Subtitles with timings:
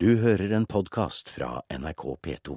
[0.00, 2.52] Du hører en podkast fra NRK P2.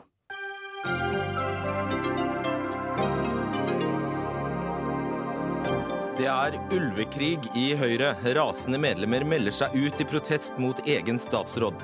[6.20, 8.12] Det er ulvekrig i Høyre.
[8.38, 11.82] Rasende medlemmer melder seg ut i protest mot egen statsråd.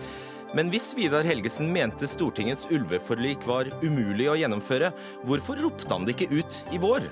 [0.54, 4.94] Men hvis Vidar Helgesen mente Stortingets ulveforlik var umulig å gjennomføre,
[5.26, 7.10] hvorfor ropte han det ikke ut i vår?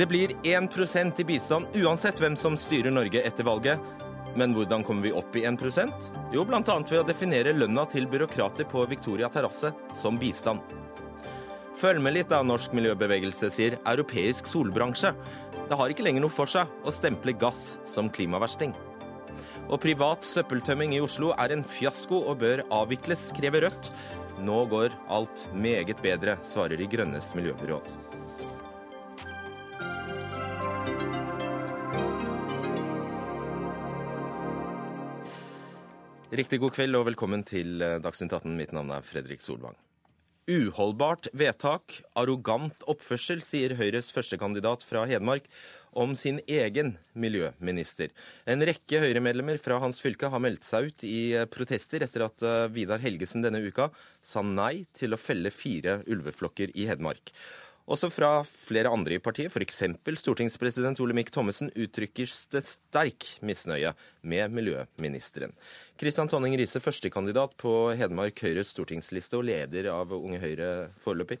[0.00, 4.07] Det blir 1% i bistand uansett hvem som styrer Norge etter valget.
[4.38, 6.62] Men hvordan kommer vi opp i 1% Jo, bl.a.
[6.62, 10.62] ved å definere lønna til byråkrater på Victoria terrasse som bistand.
[11.78, 15.12] Følg med litt da, norsk miljøbevegelse sier europeisk solbransje.
[15.68, 18.74] Det har ikke lenger noe for seg å stemple gass som klimaversting.
[19.68, 23.92] Og privat søppeltømming i Oslo er en fiasko og bør avvikles, krever Rødt.
[24.42, 28.07] Nå går alt meget bedre, svarer De grønnes miljøbyråd.
[36.28, 38.52] Riktig god kveld og velkommen til eh, Dagsnytt 18.
[38.52, 39.72] Mitt navn er Fredrik Solvang.
[40.48, 45.48] Uholdbart vedtak, arrogant oppførsel, sier Høyres førstekandidat fra Hedmark
[45.96, 48.12] om sin egen miljøminister.
[48.44, 52.44] En rekke Høyre-medlemmer fra hans fylke har meldt seg ut i eh, protester etter at
[52.44, 53.88] eh, Vidar Helgesen denne uka
[54.20, 57.32] sa nei til å felle fire ulveflokker i Hedmark.
[57.88, 59.78] Også fra flere andre i partiet, f.eks.
[60.20, 63.94] stortingspresident Olemic Thommessen, uttrykker det sterk misnøye
[64.28, 65.54] med miljøministeren.
[65.96, 70.68] Kristian Tonning Riise, førstekandidat på Hedmark Høyres stortingsliste og leder av Unge Høyre
[71.00, 71.40] foreløpig.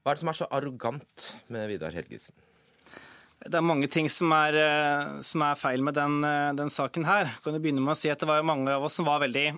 [0.00, 2.38] Hva er det som er så arrogant med Vidar Helgesen?
[3.44, 7.04] Det er mange ting som er, eh, som er feil med den, eh, den saken
[7.04, 7.26] her.
[7.26, 9.52] Jeg kan begynne med å si at Det var mange av oss som var veldig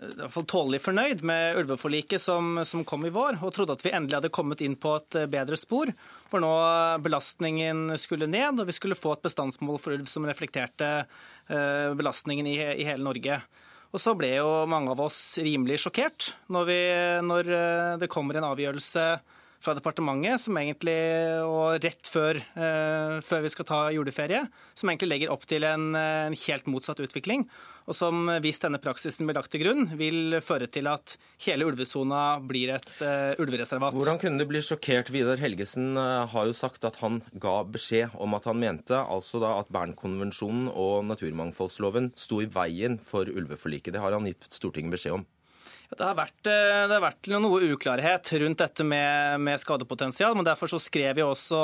[0.00, 3.84] i hvert fall tålelig fornøyd med ulveforliket som, som, kom i vår, og trodde at
[3.84, 5.92] vi endelig hadde kommet inn på et eh, bedre spor,
[6.32, 6.52] For nå
[7.04, 12.48] belastningen skulle ned, og vi skulle få et bestandsmål for ulv som reflekterte eh, belastningen
[12.48, 13.42] i, i hele Norge.
[13.92, 16.80] Og så ble jo mange av oss rimelig sjokkert når, vi,
[17.28, 19.06] når eh, det kommer en avgjørelse
[19.62, 20.96] fra departementet, som egentlig,
[21.46, 24.42] og rett før, eh, før, vi skal ta juleferie,
[24.74, 27.46] som egentlig legger opp til en, en, helt motsatt utvikling.
[27.90, 31.16] Og som, hvis denne praksisen blir lagt til grunn, vil føre til at
[31.46, 33.96] hele ulvesona blir et uh, ulvereservat.
[33.96, 35.10] Hvordan kunne du bli sjokkert?
[35.10, 39.42] Vidar Helgesen uh, har jo sagt at han ga beskjed om at han mente altså
[39.42, 43.96] da at Bernkonvensjonen og naturmangfoldsloven sto i veien for ulveforliket.
[43.96, 45.26] Det har han gitt Stortinget beskjed om.
[45.92, 50.34] Det har, vært, eh, det har vært, noe uklarhet rundt dette med, med, skadepotensial.
[50.38, 51.60] men Derfor så skrev jo også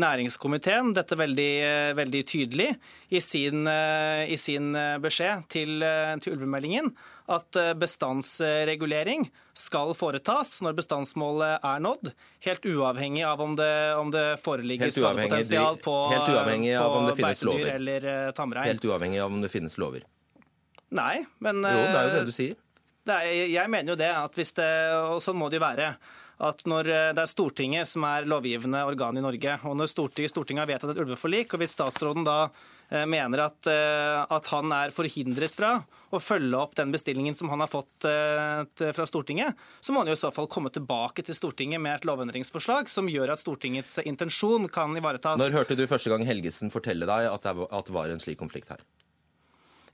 [0.00, 2.70] næringskomiteen dette veldig, eh, veldig tydelig
[3.12, 4.72] i sin, eh, i sin
[5.02, 5.84] beskjed til,
[6.24, 6.90] til ulvemeldingen.
[7.28, 9.24] At bestandsregulering
[9.58, 12.12] skal foretas når bestandsmålet er nådd.
[12.46, 17.16] Helt uavhengig av om det, om det foreligger skadepotensial på, helt uavhengig av om det
[17.18, 17.72] finnes lover.
[17.74, 18.70] eller tamrein.
[18.70, 20.06] Helt uavhengig av om det finnes lover.
[20.94, 22.62] Nei, men Jo, det er jo det du sier.
[23.06, 25.90] Er, jeg mener jo det, at hvis det, og sånn må det jo være
[26.44, 30.32] at når eh, det er Stortinget som er lovgivende organ i Norge, og når Stortinget,
[30.34, 32.38] Stortinget har vedtatt et ulveforlik, og hvis statsråden da
[32.90, 35.78] eh, mener at, eh, at, han er forhindret fra
[36.12, 40.14] å følge opp den bestillingen som han har fått fra Stortinget, så må han jo
[40.14, 44.70] i så fall komme tilbake til Stortinget med et lovendringsforslag som gjør at Stortingets intensjon
[44.70, 45.40] kan ivaretas.
[45.42, 48.86] Når hørte du første gang Helgesen fortelle deg at det var en slik konflikt her?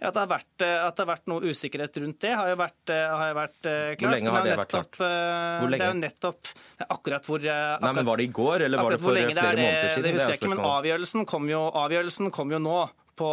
[0.02, 2.90] At det, vært, eh, at det, har vært, noe usikkerhet rundt det, har jo vært,
[2.90, 4.00] eh, har jo vært eh, klart.
[4.02, 4.98] Hvor lenge har det, vært klart?
[4.98, 5.78] Hvor lenge?
[5.78, 6.50] Det er jo nettopp
[6.88, 9.94] akkurat hvor akkurat, Nei, men Var det i går, eller var det for flere måneder
[9.94, 10.08] siden?
[10.08, 12.80] Det husker jeg ikke, men avgjørelsen kom, jo, avgjørelsen kom jo nå
[13.19, 13.28] på,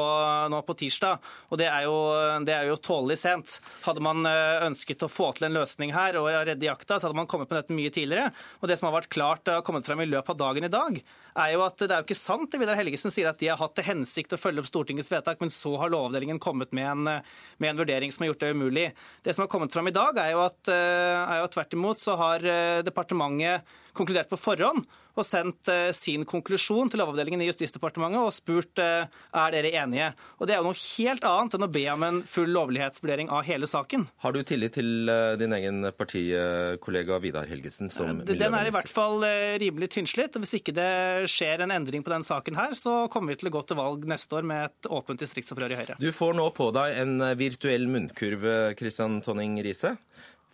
[0.51, 1.23] nå på tirsdag.
[1.49, 1.97] Og det er, jo,
[2.45, 3.57] det er jo tålelig sent.
[3.85, 7.19] Hadde man eh, ønsket å få til en løsning her og redde jakta, så hadde
[7.19, 8.33] man kommet med dette mye tidligere.
[8.59, 11.01] Og det som har vært klart og kommet frem i løpet av dagen i dag,
[11.39, 13.59] er jo at det er jo ikke sant det Vidar Helgesen sier at de har
[13.59, 17.23] hatt til hensikt å følge opp Stortingets vedtak, men så har Lovavdelingen kommet med en,
[17.61, 18.87] med en vurdering som har gjort det umulig.
[19.23, 22.03] Det som har kommet frem i dag, er jo at, eh, er jo tvert imot
[22.03, 24.85] så har eh, departementet konkludert på forhånd
[25.19, 30.11] og sendt eh, sin konklusjon til Lovavdelingen i Justisdepartementet og spurt eh, er dere enige.
[30.39, 33.45] Og Det er jo noe helt annet enn å be om en full lovlighetsvurdering av
[33.47, 34.07] hele saken.
[34.23, 38.41] Har du tillit til eh, din egen partikollega Vidar Helgesen som miljøminister?
[38.45, 39.25] Den er i hvert fall
[39.61, 40.37] rimelig tynnslitt.
[40.37, 40.91] og Hvis ikke det
[41.31, 44.07] skjer en endring på den saken her, så kommer vi til å gå til valg
[44.09, 45.99] neste år med et åpent distriktsopprør i Høyre.
[46.01, 48.45] Du får nå på deg en virtuell munnkurv,
[48.79, 49.97] Kristian Tonning Riise.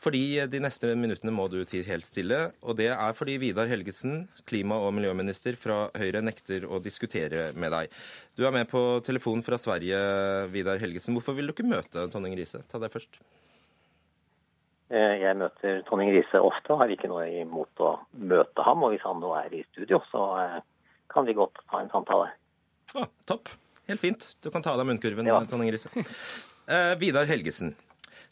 [0.01, 2.51] Fordi de neste minuttene må du tie helt stille.
[2.61, 7.71] Og det er fordi Vidar Helgesen, klima- og miljøminister fra Høyre, nekter å diskutere med
[7.73, 7.95] deg.
[8.37, 9.97] Du er med på telefon fra Sverige,
[10.53, 11.15] Vidar Helgesen.
[11.15, 12.61] Hvorfor vil du ikke møte Tonning Riise?
[12.69, 13.21] Ta deg først.
[14.93, 18.83] Eh, jeg møter Tonning Riise ofte og har ikke noe imot å møte ham.
[18.85, 20.59] Og hvis han nå er i studio, så eh,
[21.13, 22.29] kan vi godt ta en samtale.
[22.93, 23.49] Ah, topp.
[23.89, 24.27] Helt fint.
[24.43, 25.39] Du kan ta av deg munnkurven, ja.
[25.49, 25.89] Tonning Riise.
[26.65, 27.75] Eh, Vidar Helgesen.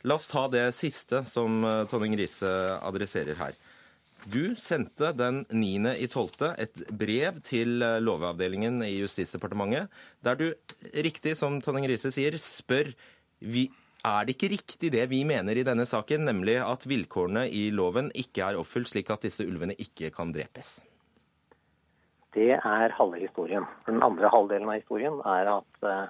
[0.03, 2.49] La oss ta det siste som Tonning Riise
[2.83, 3.53] adresserer her.
[4.27, 6.53] Du sendte den 9.12.
[6.59, 9.91] et brev til Lovavdelingen i Justisdepartementet,
[10.23, 10.45] der du,
[10.95, 12.93] riktig som Tonning Riise sier, spør
[13.43, 13.67] vi,
[14.03, 18.11] er det ikke riktig det vi mener i denne saken, nemlig at vilkårene i loven
[18.15, 20.77] ikke er oppfylt, slik at disse ulvene ikke kan drepes?
[22.33, 23.67] Det er halve historien.
[23.85, 26.07] Den andre halvdelen av historien er at uh,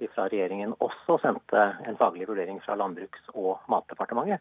[0.00, 4.40] vi fra regjeringen også sendte en faglig vurdering fra Landbruks- og matdepartementet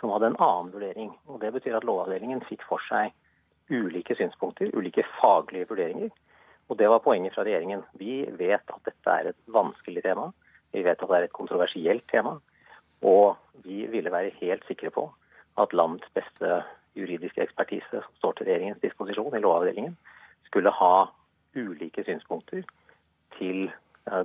[0.00, 1.12] som hadde en annen vurdering.
[1.28, 3.12] Og Det betyr at Lovavdelingen fikk for seg
[3.70, 6.10] ulike synspunkter, ulike faglige vurderinger.
[6.68, 7.84] Og Det var poenget fra regjeringen.
[7.94, 10.32] Vi vet at dette er et vanskelig tema.
[10.72, 12.38] Vi vet at det er et kontroversielt tema.
[13.02, 15.10] Og vi ville være helt sikre på
[15.58, 16.62] at landets beste
[16.96, 19.96] juridiske ekspertise som står til regjeringens disposisjon i Lovavdelingen,
[20.48, 21.06] skulle ha
[21.56, 22.64] ulike synspunkter
[23.38, 23.70] til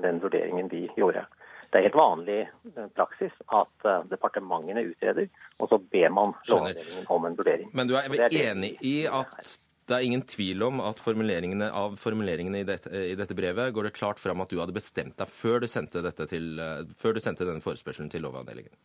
[0.02, 1.26] den vurderingen de gjorde.
[1.72, 5.30] Det er helt vanlig eh, praksis at eh, departementene utreder,
[5.64, 7.70] og så ber man Lovavdelingen om en vurdering.
[7.78, 9.54] Men du er, er enig i at
[9.88, 13.88] det er ingen tvil om at formuleringene, av formuleringene i dette, i dette, brevet går
[13.88, 17.24] det klart fram at du hadde bestemt deg før du sendte, til, eh, før du
[17.24, 18.76] sendte denne forespørselen til Lovavdelingen?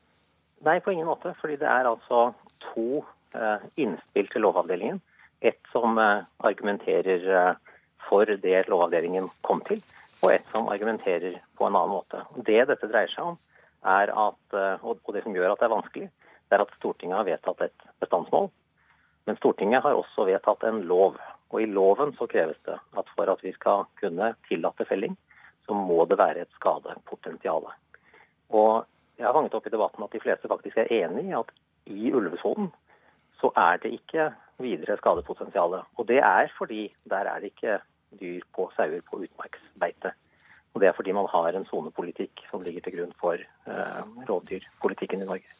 [0.66, 1.34] Nei, på ingen måte.
[1.42, 2.30] Fordi det er altså
[2.70, 3.02] to
[3.76, 5.02] innspill til Lovavdelingen.
[5.44, 7.58] Et som argumenterer
[8.06, 9.82] for det Lovavdelingen kom til,
[10.22, 12.22] og et som argumenterer på en annen måte.
[12.46, 13.38] Det dette dreier seg om,
[13.86, 16.08] at, eh, og det som gjør at det er vanskelig,
[16.46, 18.50] det er at Stortinget har vedtatt et bestandsmål.
[19.26, 21.18] Men Stortinget har også vedtatt en lov.
[21.50, 25.16] Og i loven så kreves det at for at vi skal kunne tillate felling,
[25.66, 27.66] så må det være et skadepotensial.
[28.54, 28.86] Og
[29.18, 31.50] jeg har fanget opp i debatten at de fleste faktisk er enig i at
[31.86, 32.72] i ulvesonen
[33.40, 34.30] så er det ikke
[34.62, 35.80] videre skadepotensial.
[35.98, 37.78] Og det er fordi der er det ikke
[38.20, 40.12] dyr på sauer på utmarksbeite.
[40.74, 45.24] Og Det er fordi man har en sonepolitikk som ligger til grunn for eh, rovdyrpolitikken
[45.24, 45.56] i Norge.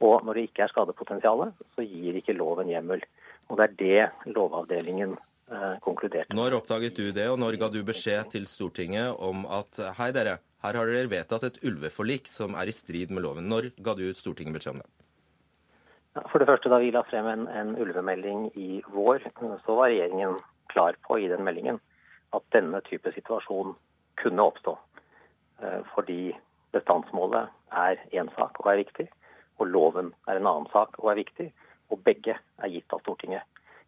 [0.00, 3.04] Og når det ikke er skadepotensial, så gir ikke loven hjemmel.
[3.48, 5.12] Og det er det Lovavdelingen
[5.52, 6.32] eh, konkluderte.
[6.34, 10.38] Når oppdaget du det, og når ga du beskjed til Stortinget om at hei dere,
[10.64, 13.48] her har dere vedtatt et ulveforlik som er i strid med loven.
[13.52, 14.90] Når ga du Stortinget beskjed om det?
[16.30, 19.28] For det første, Da vi la frem en, en ulvemelding i vår,
[19.66, 20.38] så var regjeringen
[20.74, 21.80] klar på i den meldingen
[22.34, 23.74] at denne type situasjon
[24.20, 24.76] kunne oppstå.
[25.62, 26.34] Eh, fordi
[26.74, 29.08] bestandsmålet er én sak og er viktig,
[29.58, 31.50] og loven er en annen sak og er viktig.
[31.92, 33.44] Og begge er gitt av Stortinget.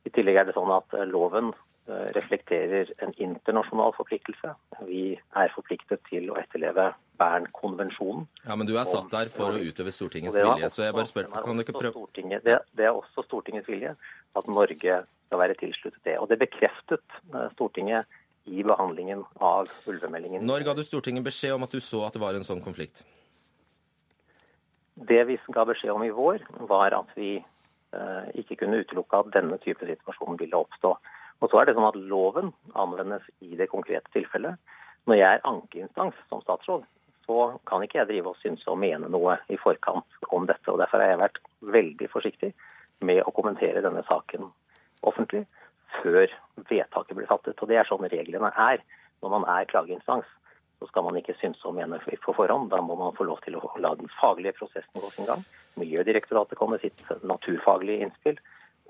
[0.07, 1.51] I tillegg er det sånn at eh, loven
[1.89, 4.53] eh, reflekterer en internasjonal forpliktelse.
[4.87, 8.29] Vi er forpliktet til å etterleve Bernkonvensjonen.
[8.45, 11.31] Ja, Men du er satt der for å utøve Stortingets vilje, så jeg bare spør,
[11.35, 12.07] kan du ikke prøve
[12.45, 13.97] det, det er også Stortingets vilje
[14.37, 16.17] at Norge skal være tilsluttet det.
[16.21, 18.07] Og Det bekreftet eh, Stortinget
[18.47, 20.47] i behandlingen av ulvemeldingen.
[20.47, 23.03] Når ga du Stortinget beskjed om at du så at det var en sånn konflikt?
[24.97, 26.41] Det vi ga beskjed om i vår,
[26.71, 30.95] var at vi eh, ikke kunne utelukke at denne type situasjon ville oppstå.
[31.43, 34.57] Og så er det sånn at Loven anvendes i det konkrete tilfellet.
[35.07, 36.87] Når jeg er ankeinstans som statsråd,
[37.27, 40.71] så kan ikke jeg drive og synse og mene noe i forkant om dette.
[40.71, 41.43] og Derfor har jeg vært
[41.77, 42.53] veldig forsiktig
[43.05, 44.49] med å kommentere denne saken
[45.09, 45.45] offentlig
[46.01, 46.27] før
[46.69, 47.61] vedtaket blir fattet.
[47.61, 48.83] Og Det er sånn reglene er.
[49.25, 50.29] Når man er klageinstans,
[50.79, 52.69] så skal man ikke synse og mene på forhånd.
[52.73, 55.45] Da må man få lov til å la den faglige prosessen gå sin gang.
[55.81, 58.39] Miljødirektoratet kommer med sitt naturfaglige innspill.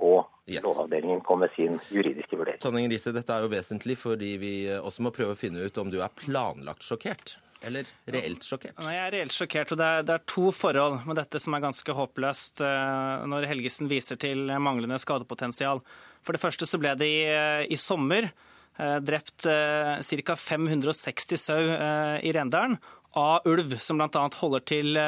[0.03, 0.61] Og yes.
[0.65, 2.61] Lovavdelingen kom med sin juridiske vurdering.
[2.61, 5.89] Tonning Riise, dette er jo vesentlig fordi vi også må prøve å finne ut om
[5.93, 8.77] du er planlagt sjokkert eller reelt sjokkert?
[8.83, 9.73] Nei, Jeg er reelt sjokkert.
[9.73, 13.49] og det er, det er, to forhold med dette som er ganske håpløst uh, når
[13.51, 15.81] Helgesen viser til manglende skadepotensial.
[16.27, 20.37] For det første så ble det i, eh, i sommer uh, drept ca.
[20.37, 22.77] 560 sau i Rendalen
[23.17, 24.27] av ulv, som bl.a.
[24.43, 24.99] holder til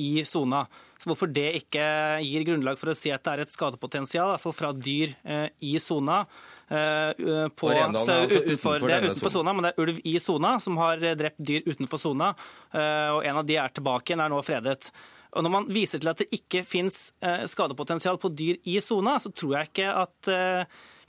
[0.00, 0.64] i sona.
[0.96, 1.84] Så hvorfor det ikke
[2.24, 5.12] gir grunnlag for å si at det er et skadepotensial, i hvert fall fra dyr
[5.60, 9.98] i sona, Eh, på Rendalen, altså utenfor, det er utenfor sona, men det er ulv
[10.08, 12.30] i sona som har drept dyr utenfor sona.
[12.72, 14.88] Eh, og en av de er tilbake igjen, er nå fredet.
[15.32, 19.18] Og Når man viser til at det ikke fins eh, skadepotensial på dyr i sona,
[19.20, 20.32] så tror jeg ikke at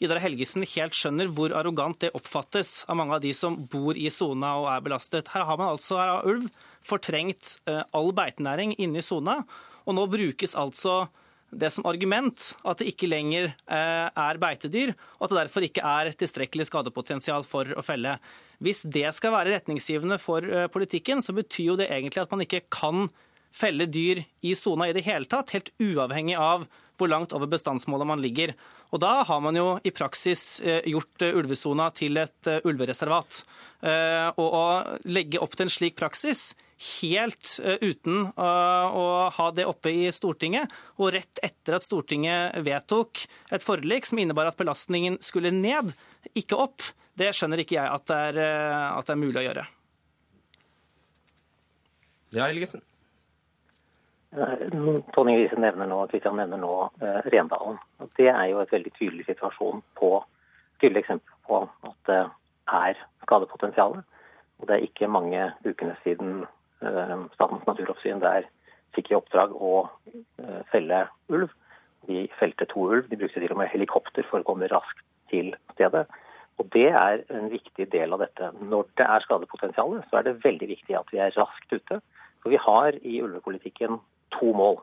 [0.03, 4.10] Idar Helgesen helt skjønner hvor arrogant det oppfattes av mange av de som bor i
[4.12, 5.32] sona og er belastet.
[5.32, 6.50] Her har man altså her har ulv
[6.84, 9.43] fortrengt all beitenæring inne i sona,
[9.88, 11.05] og nå brukes altså
[11.60, 15.86] det som argument at det ikke lenger eh, er beitedyr, og at det derfor ikke
[15.88, 18.17] er tilstrekkelig skadepotensial for å felle.
[18.63, 22.45] Hvis det skal være retningsgivende for eh, politikken, så betyr jo det egentlig at man
[22.45, 23.07] ikke kan
[23.53, 26.65] felle dyr i sona i det hele tatt, helt uavhengig av
[26.98, 28.53] hvor langt over bestandsmålet man ligger.
[28.93, 33.43] Og da har man jo i praksis eh, gjort ulvesona til et ulvereservat.
[34.39, 34.67] Og å
[35.12, 40.71] legge opp til en slik praksis helt uten å ha det oppe i Stortinget.
[40.99, 43.23] Og rett etter at Stortinget vedtok
[43.53, 45.93] et forlik som innebar at belastningen skulle ned,
[46.35, 46.85] ikke opp,
[47.19, 48.41] det skjønner ikke jeg at det er,
[48.97, 49.67] at det er mulig å gjøre.
[52.33, 52.81] Ja, Helgesen?
[55.13, 56.71] Tonning Riise nevner nå, Kristian nevner nå
[57.01, 57.77] eh, Rendalen.
[58.17, 60.09] Det er jo et veldig tydelig situasjon på,
[60.81, 62.21] tydelig eksempel på at det
[62.73, 63.99] er skadepotensial.
[64.57, 66.51] Og det er ikke mange ukene siden eh,
[67.35, 68.47] Statens naturoppsyn der
[68.93, 69.87] fikk i oppdrag å
[70.43, 71.51] eh, felle ulv.
[72.07, 73.07] De felte to ulv.
[73.09, 76.05] De brukte til og med helikopter for å komme raskt til stedet.
[76.61, 78.51] Og Det er en viktig del av dette.
[78.61, 82.01] Når det er skadepotensial, så er det veldig viktig at vi er raskt ute.
[82.43, 83.99] For Vi har i ulvepolitikken
[84.35, 84.81] to mål.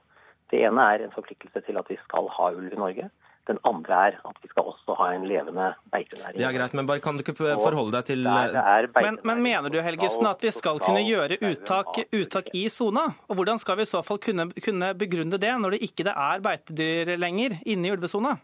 [0.51, 3.11] Det ene er en forpliktelse til at vi skal ha ulv i Norge.
[3.49, 6.37] Den andre er at vi skal også ha en levende beitenæring.
[6.37, 9.81] Det er greit, men bare kan du ikke forholde deg til men, men, mener du
[9.83, 13.09] Helgesen, at vi skal kunne gjøre uttak, uttak i sona?
[13.29, 16.45] Og Hvordan skal vi i så fall kunne, kunne begrunne det, når det ikke er
[16.45, 18.37] beitedyr lenger inne i ulvesona?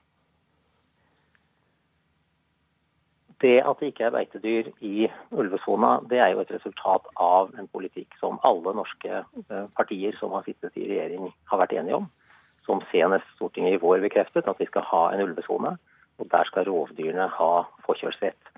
[3.45, 7.69] Det at det ikke er beitedyr i ulvesona, det er jo et resultat av en
[7.69, 12.09] politikk som alle norske eh, partier som har sittet i regjering, har vært enige om.
[12.67, 15.77] Som senest Stortinget i vår bekreftet, at vi skal ha en ulvesone.
[16.17, 17.53] Og der skal rovdyrene ha
[17.87, 18.53] forkjørsrett.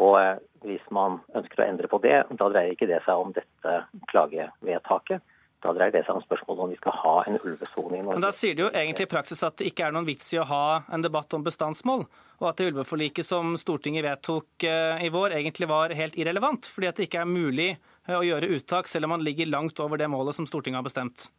[0.00, 3.30] Og eh, hvis man ønsker å endre på det, da dreier ikke det seg om
[3.36, 3.76] dette
[4.10, 5.22] klagevedtaket.
[5.64, 8.18] Da dreier det seg om spørsmålet om vi skal ha en ulvesone i Norge.
[8.18, 10.40] Men Da sier det jo egentlig i praksis at det ikke er noen vits i
[10.40, 12.04] å ha en debatt om bestandsmål,
[12.42, 16.90] og at det ulveforliket som Stortinget vedtok eh, i vår, egentlig var helt irrelevant, fordi
[16.90, 20.00] at det ikke er mulig eh, å gjøre uttak selv om man ligger langt over
[20.00, 21.30] det målet som Stortinget har bestemt.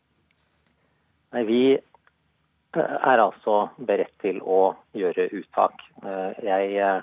[1.36, 1.62] Nei, Vi
[2.76, 5.82] er altså beredt til å gjøre uttak.
[6.44, 7.02] Jeg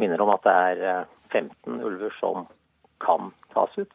[0.00, 2.46] minner om at det er 15 ulver som
[3.00, 3.92] kan tas ut.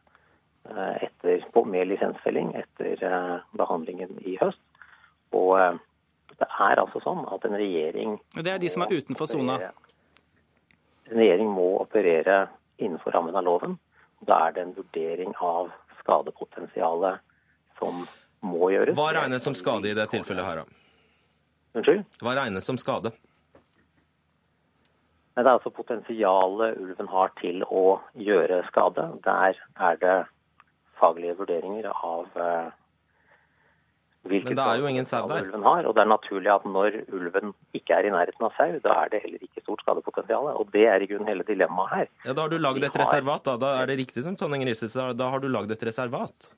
[0.69, 4.61] Eh, etter, med lisensfelling etter eh, behandlingen i høst.
[5.37, 5.75] Og eh,
[6.39, 9.59] det er altså sånn at en regjering Det er de som er utenfor sona?
[11.05, 12.47] En regjering må operere
[12.81, 13.77] innenfor rammen av loven.
[14.25, 17.21] Da er det en vurdering av skadepotensialet
[17.77, 18.07] som
[18.41, 18.97] må gjøres.
[18.97, 20.84] Hva regnes som skade i det tilfellet her, da?
[21.75, 22.05] Unnskyld?
[22.23, 23.11] Hva regnes som skade?
[25.35, 29.09] Det er altså potensialet ulven har til å gjøre skade.
[29.25, 30.15] Der er det
[30.95, 32.69] faglige vurderinger av uh,
[34.31, 35.89] hvilket ulven har.
[35.89, 39.11] Og det er naturlig at når ulven ikke er i nærheten av sau, da er
[39.11, 40.53] det heller ikke stort skadepotensial.
[40.55, 42.11] Og det er i grunnen hele dilemmaet her.
[42.23, 43.57] Ja, Da har du lagd et reservat, da.
[43.59, 43.75] da.
[43.81, 46.55] Er det riktig som Tonning Rises, da har du lagd et reservat?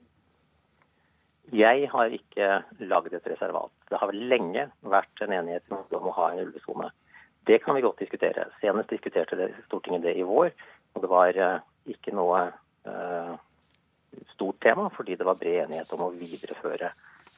[1.55, 2.47] Jeg har ikke
[2.89, 3.71] lagd et reservat.
[3.87, 6.89] Det har vel lenge vært en enighet om å ha en ulvesone.
[7.47, 8.49] Det kan vi godt diskutere.
[8.59, 10.51] Senest diskuterte det Stortinget det i vår,
[10.93, 12.41] og det var uh, ikke noe
[12.89, 13.35] uh,
[14.33, 16.91] stort tema, fordi det var bred enighet om å videreføre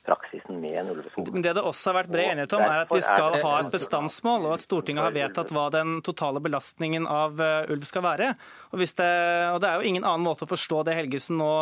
[0.09, 1.29] praksisen med en ulvesone.
[1.35, 3.71] Men Det det også har vært bred enighet om, er at vi skal ha et
[3.73, 8.33] bestandsmål, og at Stortinget har vedtatt hva den totale belastningen av eh, ulv skal være.
[8.71, 9.09] Og, det,
[9.53, 11.53] og det er jo ingen annen måte å forstå det Helgesen nå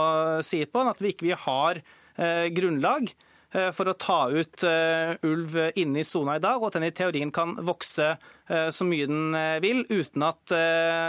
[0.48, 3.12] sier på, enn at vi ikke har eh, grunnlag
[3.56, 6.90] Eh, for å ta ut eh, ulv inne i sona i dag, og at den
[6.90, 10.52] i teorien kan vokse eh, så mye den vil, uten at,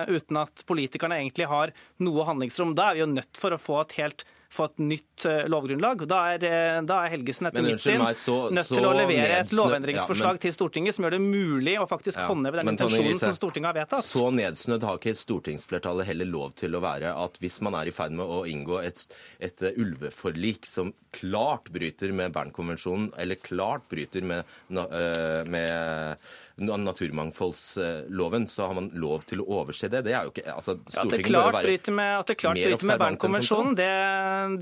[0.07, 1.75] uten at politikerne egentlig har
[2.05, 2.77] noe handlingsrom.
[2.79, 6.05] Da er vi jo nødt for å få et helt få et nytt eh, lovgrunnlag.
[6.09, 10.31] Da er, eh, da er Helgesen etter mitt syn nødt til å levere et lovendringsforslag
[10.31, 13.37] ja, men, til Stortinget som gjør det mulig å faktisk ja, håndheve den intensjonen som
[13.37, 14.09] Stortinget har vedtatt.
[14.09, 17.95] Så nedsnødd har ikke stortingsflertallet heller lov til å være at hvis man er i
[17.95, 19.05] ferd med å inngå et,
[19.45, 28.67] et eh, ulveforlik som klart bryter med Bernkonvensjonen, eller klart bryter med, med naturmangfoldsloven, så
[28.67, 30.03] har man lov til å overse det.
[30.07, 33.03] Det er jo ikke altså, At det klart bryter med, at det klart bryter med
[33.03, 33.89] Bernkonvensjonen, det,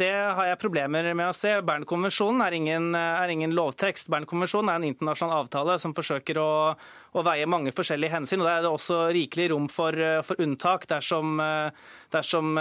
[0.02, 1.56] det, har jeg problemer med å se.
[1.66, 4.10] Bernkonvensjonen er ingen, er ingen lovtekst.
[4.12, 6.50] Bernkonvensjonen er en internasjonal avtale som forsøker å,
[7.16, 8.44] å veie mange forskjellige hensyn.
[8.44, 9.96] og Det er også rikelig rom for,
[10.28, 11.40] for unntak dersom,
[12.16, 12.56] dersom,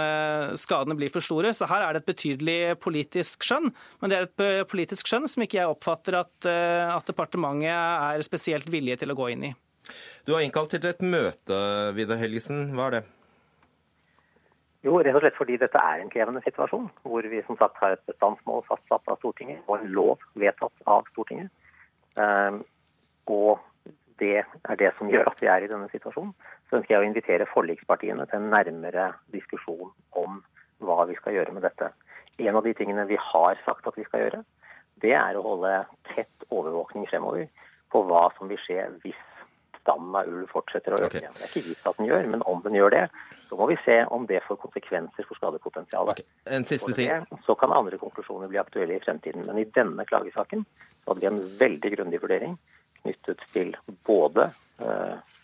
[0.60, 1.50] skadene blir for store.
[1.56, 3.72] Så her er det et betydelig politisk skjønn.
[4.02, 8.68] Men det er et politisk skjønn som ikke jeg oppfatter at, at departementet er spesielt
[8.70, 9.52] villige til å gå inn i.
[10.26, 11.58] Du har innkalt til et møte,
[11.96, 12.72] Vidar Helgesen.
[12.76, 13.04] Hva er det?
[14.86, 17.96] Jo, rett og slett fordi dette er en krevende situasjon, hvor vi som sagt har
[17.96, 21.50] et bestandsmål fastsatt av Stortinget og en lov vedtatt av Stortinget.
[22.14, 22.60] Um,
[23.26, 23.58] og
[24.22, 26.30] det er det som gjør at vi er i denne situasjonen.
[26.66, 30.40] Så ønsker jeg å invitere forlikspartiene til en nærmere diskusjon om
[30.82, 31.92] hva vi skal gjøre med dette.
[32.42, 34.42] En av de tingene vi har sagt at vi skal gjøre,
[35.04, 35.72] det er å holde
[36.10, 37.46] tett overvåkning fremover
[37.92, 39.22] på hva som vil skje hvis
[39.86, 41.20] bestanden av ulv fortsetter å øke.
[41.20, 41.30] Okay.
[41.30, 43.04] Det er ikke gitt at den gjør, men om den gjør det,
[43.48, 46.18] så må vi se om det får konsekvenser for skadepotensialet.
[46.18, 46.26] Okay.
[46.56, 47.26] En siste ting.
[47.46, 49.46] så kan andre konklusjoner bli aktuelle i fremtiden.
[49.46, 50.66] Men i denne klagesaken
[51.04, 52.58] så hadde vi en veldig grundig vurdering
[53.02, 54.50] knyttet til både
[54.82, 55.35] eh,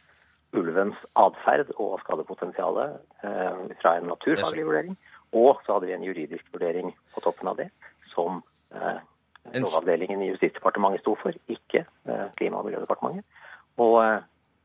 [0.52, 4.98] ulvens atferd og skadepotensialet eh, fra en naturfaglig vurdering,
[5.32, 7.70] og så hadde vi en juridisk vurdering på toppen av det,
[8.12, 8.42] som
[8.74, 9.00] eh,
[9.58, 13.24] Lovavdelingen i Justisdepartementet sto for, ikke eh, Klima- og miljødepartementet.
[13.82, 13.98] Og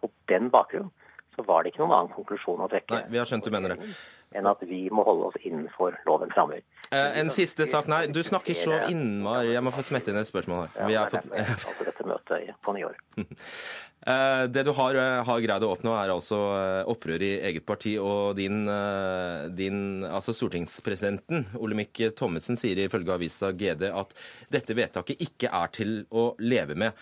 [0.03, 0.91] på den bakgrunn
[1.35, 3.73] så var det ikke noen annen konklusjon å trekke Nei, vi har skjønt du mener
[3.73, 3.89] det.
[4.37, 6.61] enn at vi må holde oss innenfor lovens rammer.
[6.91, 7.87] Eh, En siste sak.
[7.91, 10.87] Nei, du snakker så innmari Jeg må få smette inn et spørsmål her.
[10.87, 13.03] Vi er på, dette møtet på nyåret.
[14.07, 17.65] Eh, Det du har, eh, har greid å oppnå, er altså eh, opprør i eget
[17.67, 17.97] parti.
[17.99, 18.61] Og din,
[19.57, 24.13] din altså stortingspresidenten, Olemic Thommessen, sier ifølge avisa GD at
[24.53, 26.95] dette vedtaket ikke er til å leve med.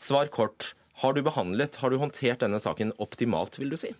[0.00, 0.70] Svar kort.
[1.02, 3.92] Har du behandlet, har du håndtert denne saken optimalt, vil du si?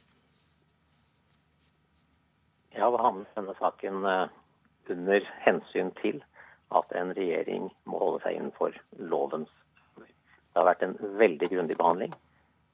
[2.73, 4.01] Jeg har behandlet denne saken
[4.91, 6.23] under hensyn til
[6.75, 9.51] at en regjering må holde seg innenfor lovens.
[9.97, 12.15] Det har vært en veldig grundig behandling.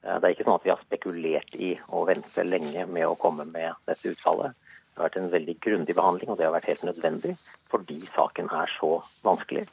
[0.03, 3.17] Eh, Det er ikke sånn at vi har spekulert i å vente lenge med å
[3.19, 4.53] komme med dette utfallet.
[4.93, 7.37] Det har vært en veldig grundig behandling, og det har vært helt nødvendig
[7.73, 9.65] fordi saken er så vanskelig.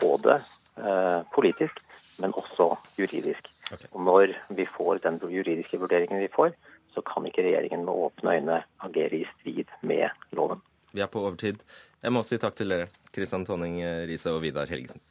[0.00, 0.38] Både
[0.78, 1.80] eh, politisk,
[2.22, 3.48] men også juridisk.
[3.70, 3.88] Okay.
[3.92, 6.54] Og når vi får den juridiske vurderingen vi får,
[6.94, 10.62] så kan ikke regjeringen med åpne øyne agere i strid med loven.
[10.92, 11.62] Vi er på overtid.
[12.00, 15.02] Jeg må si takk til dere, Kristian Tonning Riise og Vidar Helgesen.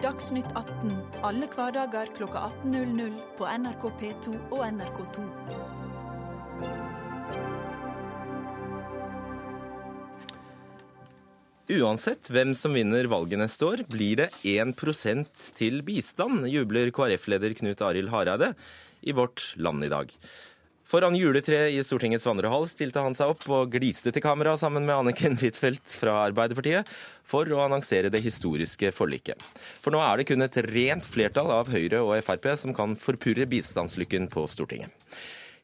[0.00, 0.94] Dagsnytt 18
[1.28, 5.24] alle hverdager klokka 18.00 på NRK P2 og NRK2.
[11.70, 14.72] Uansett hvem som vinner valget neste år, blir det 1
[15.54, 18.54] til bistand, jubler KrF-leder Knut Arild Hareide
[19.04, 20.10] i Vårt Land i dag.
[20.90, 24.96] Foran juletreet i Stortingets vandrehall stilte han seg opp og gliste til kamera sammen med
[24.96, 26.88] Anniken Huitfeldt fra Arbeiderpartiet
[27.30, 29.38] for å annonsere det historiske forliket.
[29.84, 33.46] For nå er det kun et rent flertall av Høyre og Frp som kan forpurre
[33.52, 34.90] bistandslykken på Stortinget.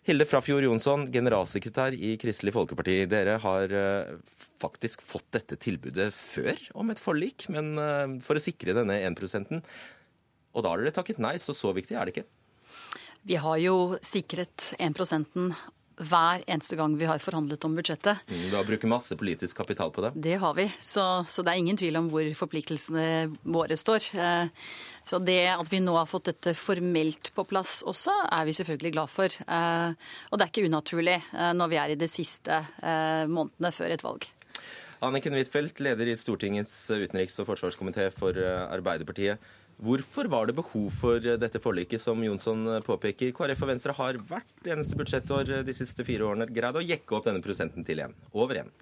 [0.07, 3.00] Hilde Frafjord Jonsson, generalsekretær i Kristelig Folkeparti.
[3.11, 4.14] Dere har eh,
[4.62, 9.59] faktisk fått dette tilbudet før om et forlik, men eh, for å sikre denne 1
[9.59, 12.29] Og da har dere takket nei, så så viktig er det ikke.
[13.26, 15.54] Vi har jo sikret 1%
[15.96, 18.20] hver eneste gang vi har forhandlet om budsjettet.
[18.28, 20.10] Mm, Du har brukt masse politisk kapital på det.
[20.26, 23.06] Det har vi, så, så det er ingen tvil om hvor forpliktelsene
[23.42, 24.10] våre står.
[24.14, 24.68] Eh,
[25.06, 28.92] Så det at vi nå har fått dette formelt på plass også, er vi selvfølgelig
[28.92, 29.26] glad for.
[29.48, 29.90] Eh,
[30.30, 32.60] Og det er ikke unaturlig eh, når vi er i de siste
[33.26, 34.28] månedene før et valg.
[35.06, 39.38] Anniken Huitfeldt, leder i Stortingets utenriks- og forsvarskomité for Arbeiderpartiet.
[39.76, 43.34] Hvorfor var det behov for eh, dette forliket, som Jonsson eh, påpeker?
[43.36, 47.18] KrF og Venstre har hvert eneste budsjettår eh, de siste fire årene greid å jekke
[47.18, 48.16] opp denne prosenten til igjen.
[48.32, 48.72] Over igjen.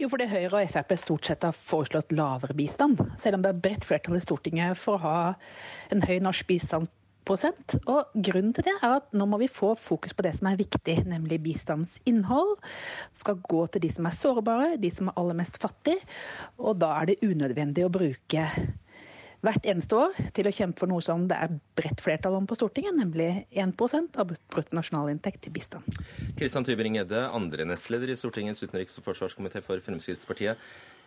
[0.00, 3.60] Jo, fordi Høyre og Frp stort sett har foreslått lavere bistand, selv om det er
[3.64, 5.20] bredt flertall i Stortinget for å ha
[5.92, 7.78] en høy norsk bistandsprosent.
[7.84, 10.60] Og Grunnen til det er at nå må vi få fokus på det som er
[10.60, 12.56] viktig, nemlig bistandens innhold.
[13.12, 16.00] Det skal gå til de som er sårbare, de som er aller mest fattige.
[16.60, 18.48] Og da er det unødvendig å bruke
[19.46, 22.58] hvert eneste år til å kjempe for noe som det er bredt flertall om på
[22.58, 25.86] Stortinget, nemlig 1% av bruttonasjonalinntekt til bistand.
[26.38, 30.60] Kristian Tybring-Gjedde, andre nestleder i Stortingets utenriks- og forsvarskomité for Fremskrittspartiet.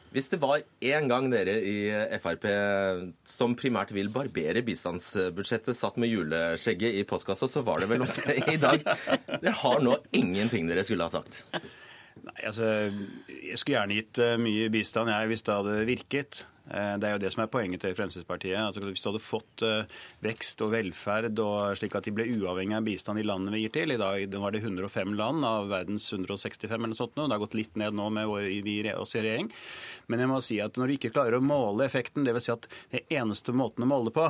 [0.09, 1.75] Hvis det var én gang dere i
[2.17, 2.47] Frp
[3.29, 8.07] som primært vil barbere bistandsbudsjettet, satt med juleskjegget i postkassa, så var det vel
[8.49, 8.81] i dag.
[9.35, 11.43] Dere har nå ingenting dere skulle ha sagt.
[12.29, 12.67] Nei, altså,
[13.33, 16.41] Jeg skulle gjerne gitt eh, mye bistand jeg, hvis det hadde virket.
[16.69, 18.59] Eh, Det er jo det som er poenget til Fremskrittspartiet.
[18.61, 22.77] Altså, hvis du hadde fått eh, vekst og velferd og slik at de ble uavhengig
[22.77, 26.05] av bistand i landene vi gir til I dag er det 105 land av verdens
[26.13, 27.17] 165 eller noe sånt.
[27.17, 29.49] Det har gått litt ned nå med vår, vi, oss i regjering.
[30.07, 32.49] Men jeg må si at når du ikke klarer å måle effekten, dvs.
[32.49, 34.29] Si at det eneste måten å måle på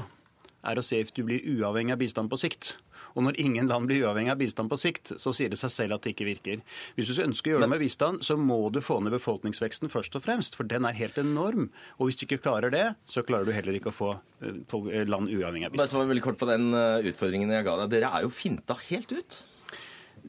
[0.67, 2.73] er å se if du blir uavhengig av bistand på sikt.
[3.15, 5.97] Og når ingen land blir uavhengig av bistand på sikt, så sier det seg selv
[5.97, 6.63] at det ikke virker.
[6.97, 10.17] Hvis du ønsker å gjøre noe med bistand, så må du få ned befolkningsveksten først
[10.19, 11.69] og fremst, for den er helt enorm.
[11.97, 14.11] Og hvis du ikke klarer det, så klarer du heller ikke å få
[14.43, 17.77] eh, land uavhengig av Bare så var veldig kort på den eh, utfordringen jeg ga
[17.83, 17.93] deg.
[17.95, 19.43] Dere er jo finta helt ut.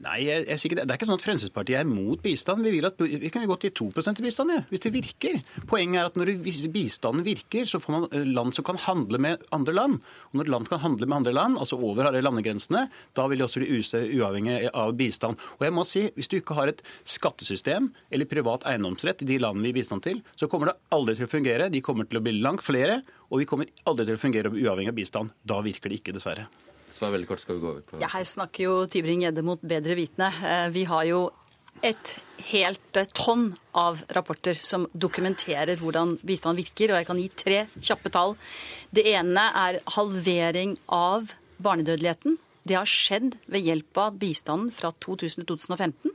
[0.01, 0.93] Nei, jeg, jeg sikkert, det.
[0.93, 2.63] er ikke sånn at Fremskrittspartiet er mot bistand.
[2.65, 5.41] Vi vil at vi kan gå til 2 i bistand, ja, hvis det virker.
[5.69, 6.33] Poenget er at når
[6.73, 9.99] bistanden virker, så får man eh, land som kan handle med andre land.
[10.31, 13.47] Og når land kan handle med andre land, altså over alle landegrensene, da vil de
[13.47, 13.81] også bli
[14.21, 15.39] uavhengig av bistand.
[15.59, 19.39] Og jeg må si, Hvis du ikke har et skattesystem eller privat eiendomsrett i de
[19.41, 21.69] landene vi gir bistand til, så kommer det aldri til å fungere.
[21.71, 24.93] De kommer til å bli langt flere, og vi kommer aldri til å fungere uavhengig
[24.93, 25.33] av bistand.
[25.43, 26.49] Da virker det ikke, dessverre.
[26.91, 29.95] Svar veldig kort, skal vi gå over på Ja, Her snakker jo Tybring-Gjedde mot bedre
[29.95, 30.31] vitende.
[30.43, 31.21] Eh, vi har jo
[31.87, 32.13] et
[32.51, 37.59] helt eh, tonn av rapporter som dokumenterer hvordan bistand virker, og jeg kan gi tre
[37.79, 38.35] kjappe tall.
[38.91, 41.31] Det ene er halvering av
[41.63, 42.37] barnedødeligheten.
[42.67, 46.13] Det har skjedd ved hjelp av bistanden fra 2000 til 2015.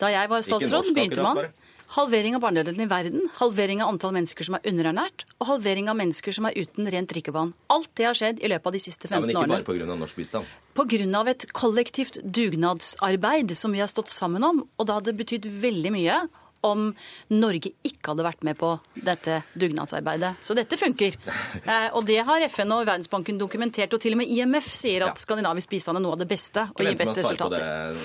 [0.00, 1.46] Da jeg var statsråd, begynte man
[1.90, 5.96] Halvering av barnedødeligheten i verden, halvering av antall mennesker som er underernært, og halvering av
[5.98, 7.50] mennesker som er uten rent drikkevann.
[7.74, 9.32] Alt det har skjedd i løpet av de siste 15 årene.
[9.34, 9.96] Ja, men ikke bare pga.
[9.98, 10.52] norsk bistand?
[10.78, 11.24] Pga.
[11.32, 14.62] et kollektivt dugnadsarbeid som vi har stått sammen om.
[14.78, 16.20] Og det hadde betydd veldig mye
[16.66, 16.90] om
[17.32, 20.34] Norge ikke hadde vært med på dette dugnadsarbeidet.
[20.44, 21.16] Så dette funker.
[21.70, 23.92] Eh, og det har FN og Verdensbanken dokumentert.
[23.94, 25.22] Og til og med IMF sier at ja.
[25.22, 27.98] skandinavisk bistand er noe av det beste og gir best resultater.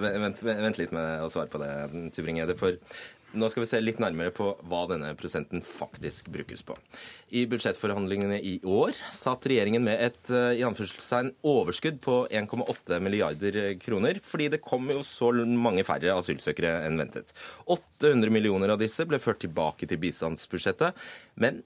[0.00, 1.70] Vent, vent, litt med å svare på det,
[2.16, 2.56] Tybring-Gjedde.
[2.58, 2.78] For
[3.34, 6.76] nå skal vi se litt nærmere på hva denne prosenten faktisk brukes på.
[7.34, 14.20] I budsjettforhandlingene i år satt regjeringen med et eh, i overskudd på 1,8 milliarder kroner,
[14.22, 17.34] fordi det kom jo så mange færre asylsøkere enn ventet.
[17.66, 20.94] 800 millioner av disse ble ført tilbake til bistandsbudsjettet.
[21.34, 21.62] men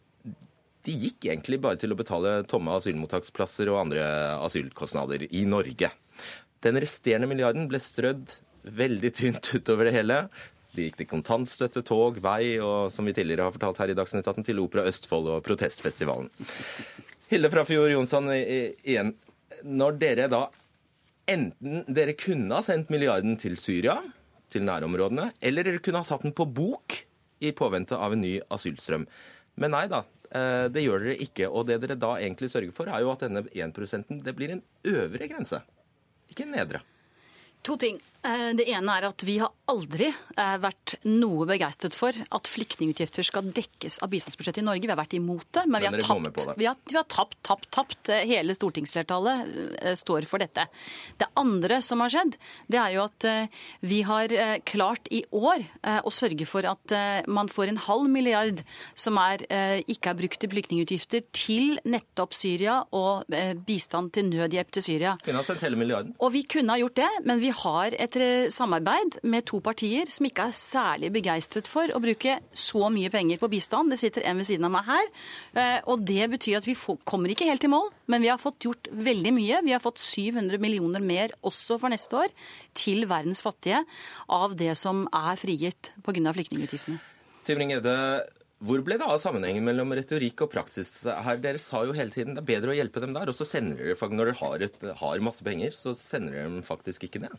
[0.86, 4.04] de gikk egentlig bare til å betale tomme asylmottaksplasser og andre
[4.40, 5.90] asylkostnader i Norge.
[6.64, 8.38] Den resterende milliarden ble strødd
[8.78, 10.22] veldig tynt utover det hele.
[10.76, 14.26] Det gikk til kontantstøtte, tog, vei og som vi tidligere har fortalt her i Dagsnytt
[14.26, 16.28] 18, til Opera Østfold og protestfestivalen.
[17.32, 19.14] Hilde Frafjord Jonsson igjen.
[19.64, 20.46] Når dere da
[21.28, 23.98] enten dere kunne ha sendt milliarden til Syria,
[24.52, 27.00] til nærområdene, eller dere kunne ha satt den på bok
[27.44, 29.06] i påvente av en ny asylstrøm.
[29.60, 31.48] Men nei da, eh, det gjør dere ikke.
[31.48, 34.62] Og det dere da egentlig sørger for, er jo at denne 1 det blir en
[34.84, 35.62] øvre grense,
[36.30, 36.82] ikke en nedre.
[37.66, 38.00] To ting.
[38.26, 43.26] Eh, det ene er at vi har aldri eh, vært noe begeistret for at flyktningutgifter
[43.26, 44.82] skal dekkes av bistandsbudsjettet i Norge.
[44.82, 47.38] Vi har vært imot det, men, men vi, har tapt, vi, har, vi har tapt,
[47.46, 48.10] tapt, tapt.
[48.26, 50.66] Hele stortingsflertallet står for dette.
[51.20, 52.34] Det andre som har skjedd,
[52.66, 53.26] det er jo at
[53.86, 54.32] vi har
[54.66, 55.62] klart i år
[56.02, 56.94] å sørge for at
[57.30, 58.62] man får en halv milliard
[58.98, 59.44] som er,
[59.86, 63.28] ikke er brukt til flyktningutgifter, til nettopp Syria og
[63.68, 65.16] bistand til nødhjelp til Syria.
[65.24, 66.16] Kunne ha sendt hele milliarden.
[66.24, 70.08] Og vi kunne ha gjort det, men vi har et et samarbeid med to partier
[70.10, 73.92] som ikke er særlig begeistret for å bruke så mye penger på bistand.
[73.92, 75.10] Det sitter en ved siden av meg her.
[75.54, 76.76] Eh, og det betyr at vi
[77.08, 79.60] kommer ikke helt i mål, men vi har fått gjort veldig mye.
[79.66, 82.34] Vi har fått 700 millioner mer også for neste år
[82.76, 83.84] til verdens fattige
[84.32, 86.32] av det som er frigitt pga.
[86.34, 86.98] flyktningutgiftene.
[87.48, 87.94] Tybring-Edde,
[88.58, 91.38] hvor ble det av sammenhengen mellom retorikk og praksis her?
[91.40, 93.78] Dere sa jo hele tiden det er bedre å hjelpe dem der, og så sender
[93.78, 97.30] dere, når dere har, et, har masse penger, så sender dere dem faktisk ikke det.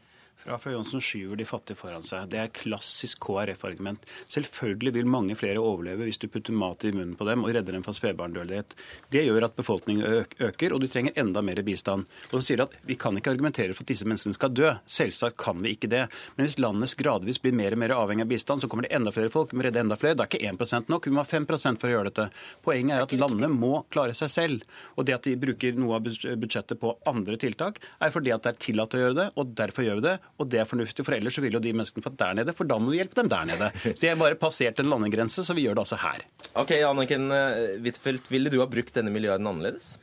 [0.47, 2.30] Rafael Johnsen skyver de fattige foran seg.
[2.32, 4.06] Det er klassisk KrF-argument.
[4.32, 7.75] Selvfølgelig vil mange flere overleve hvis du putter mat i munnen på dem og redder
[7.75, 8.71] dem fra spedbarndødelighet.
[9.12, 12.08] Det gjør at befolkningen øker, og du trenger enda mer bistand.
[12.30, 14.71] Og så sier at vi kan ikke argumentere for at disse menneskene skal dø.
[14.88, 16.06] Selvsagt kan vi ikke det.
[16.38, 19.12] Men hvis landet gradvis blir mer og mer avhengig av bistand, så kommer det enda
[19.15, 19.52] flere folk.
[19.52, 20.15] Vi må redde enda flere.
[20.15, 22.30] Da er ikke 1% nok, vi må ha 5 for å gjøre dette.
[22.63, 24.65] Poenget er at landet må klare seg selv.
[24.95, 28.56] Og det at de bruker noe av budsjettet på andre tiltak, er fordi at det
[28.56, 31.15] er tillatt å gjøre det, og derfor gjør vi det og det er fornuftig, for
[31.17, 33.32] ellers så vil jo de menneskene fått der nede, for da må vi hjelpe dem
[33.32, 33.71] der nede.
[33.99, 36.23] De har bare passert en landegrense, så vi gjør det altså her.
[36.60, 39.97] Ok, Anniken eh, Huitfeldt, ville du ha brukt denne milliarden annerledes?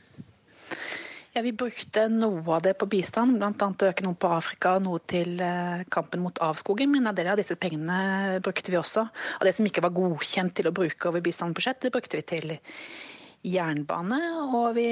[1.37, 3.67] Ja, Vi brukte noe av det på bistand, bl.a.
[3.89, 6.89] øke noe på Afrika, noe til eh, kampen mot avskoging.
[6.93, 9.03] Men en del av disse pengene brukte vi også.
[9.37, 12.57] Og det som ikke var godkjent til å bruke over bistandsbudsjett, det brukte vi til
[13.45, 14.87] jernbane, og vi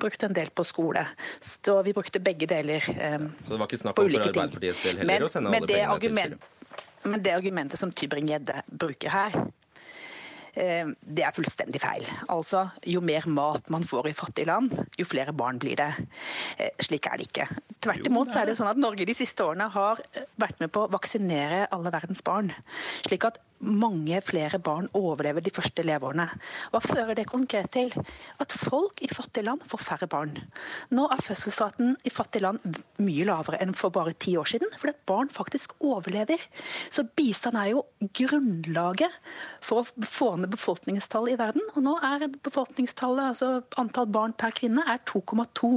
[0.00, 1.04] brukte en del på skole.
[1.40, 5.02] Så vi brukte begge deler eh, Så det var ikke snakk om for Arbeiderpartiets del
[5.02, 9.36] heller men, å sende alle pengene argument, til Men det argumentet som Tybring-Gjedde bruker her,
[10.54, 12.06] eh, det er fullstendig feil.
[12.32, 15.90] Altså, Jo mer mat man får i fattige land, jo flere barn blir det.
[16.58, 17.48] Eh, slik er det ikke.
[17.84, 20.00] Tvert imot så er det sånn at Norge de siste årene har
[20.40, 22.54] vært med på å vaksinere alle verdens barn.
[23.04, 26.26] Slik at mange flere barn overlever de første leveårene.
[26.72, 27.92] Hva fører det konkret til?
[28.42, 30.36] At folk i fattige land får færre barn.
[30.94, 34.94] Nå er fødselsraten i fattige land mye lavere enn for bare ti år siden, fordi
[34.94, 36.42] at barn faktisk overlever.
[36.92, 39.18] Så bistand er jo grunnlaget
[39.64, 41.64] for å få ned befolkningstallet i verden.
[41.74, 45.72] Og nå er befolkningstallet, altså antall barn per kvinne, er 2,2.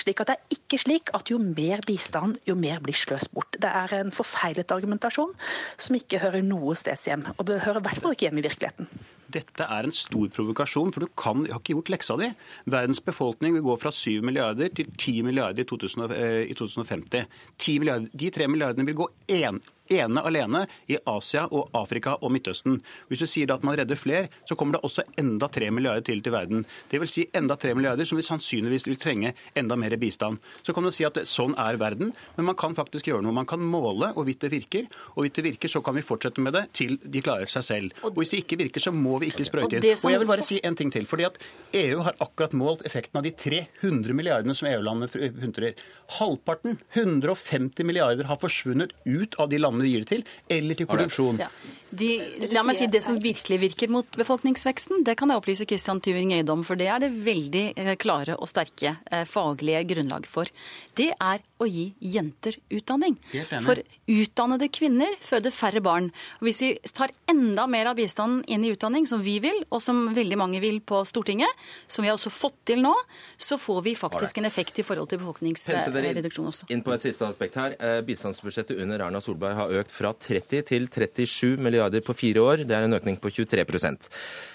[0.00, 3.58] Slik at det er ikke slik at jo mer bistand, jo mer blir sløst bort.
[3.60, 5.34] Det er en forfeilet argumentasjon
[5.80, 7.24] som ikke hører noe steds hjem.
[7.36, 8.90] Og det hører i hvert fall ikke hjemme i virkeligheten.
[9.30, 12.30] Dette er en stor provokasjon, for du kan, har ikke gjort leksa di.
[12.70, 17.28] Verdens befolkning vil gå fra 7 milliarder til 10 milliarder i, 2000, eh, i 2050.
[17.58, 22.32] 10 milliarder, de tre milliardene vil gå én ene alene i Asia og Afrika og
[22.34, 22.80] Midtøsten.
[23.10, 26.22] Hvis du sier at man redder flere, så kommer det også enda tre milliarder til
[26.22, 26.64] til verden.
[26.90, 30.40] Det vil si enda tre milliarder som vi sannsynligvis vil trenge enda mer bistand.
[30.62, 33.34] Så kan du si at sånn er verden, men man kan faktisk gjøre noe.
[33.36, 36.42] Man kan måle og hvorvidt det virker, og hvis det virker, så kan vi fortsette
[36.44, 38.04] med det til de klarer seg selv.
[38.06, 39.88] Og hvis det ikke virker, så må vi ikke sprøyte inn.
[39.96, 41.06] Og jeg vil bare si en ting til.
[41.10, 41.38] fordi at
[41.76, 45.70] EU har akkurat målt effekten av de 300 milliardene som EU-landene hunter.
[46.18, 50.88] Halvparten, 150 milliarder, har forsvunnet ut av de landene landene gir det til, eller til
[50.90, 51.40] korrupsjon.
[51.40, 51.48] Ja.
[51.90, 52.10] De,
[52.52, 56.52] la meg si Det som virkelig virker mot befolkningsveksten, det kan jeg opplyse Christian Tyving-Eide
[56.52, 60.50] om, for det er det veldig eh, klare og sterke eh, faglige grunnlag for.
[60.98, 63.18] Det er å gi jenter utdanning.
[63.64, 66.10] For utdannede kvinner føder færre barn.
[66.38, 69.82] Og Hvis vi tar enda mer av bistanden inn i utdanning, som vi vil, og
[69.82, 71.50] som veldig mange vil på Stortinget,
[71.90, 72.94] som vi har også fått til nå,
[73.40, 76.70] så får vi faktisk en effekt i forhold til befolkningsreduksjon også.
[76.70, 77.74] Inn på et siste aspekt her.
[77.80, 82.64] Eh, bistandsbudsjettet under Erna Solberg har økt fra 30 til 37 milliarder på fire år.
[82.66, 84.08] Det er en økning på 23%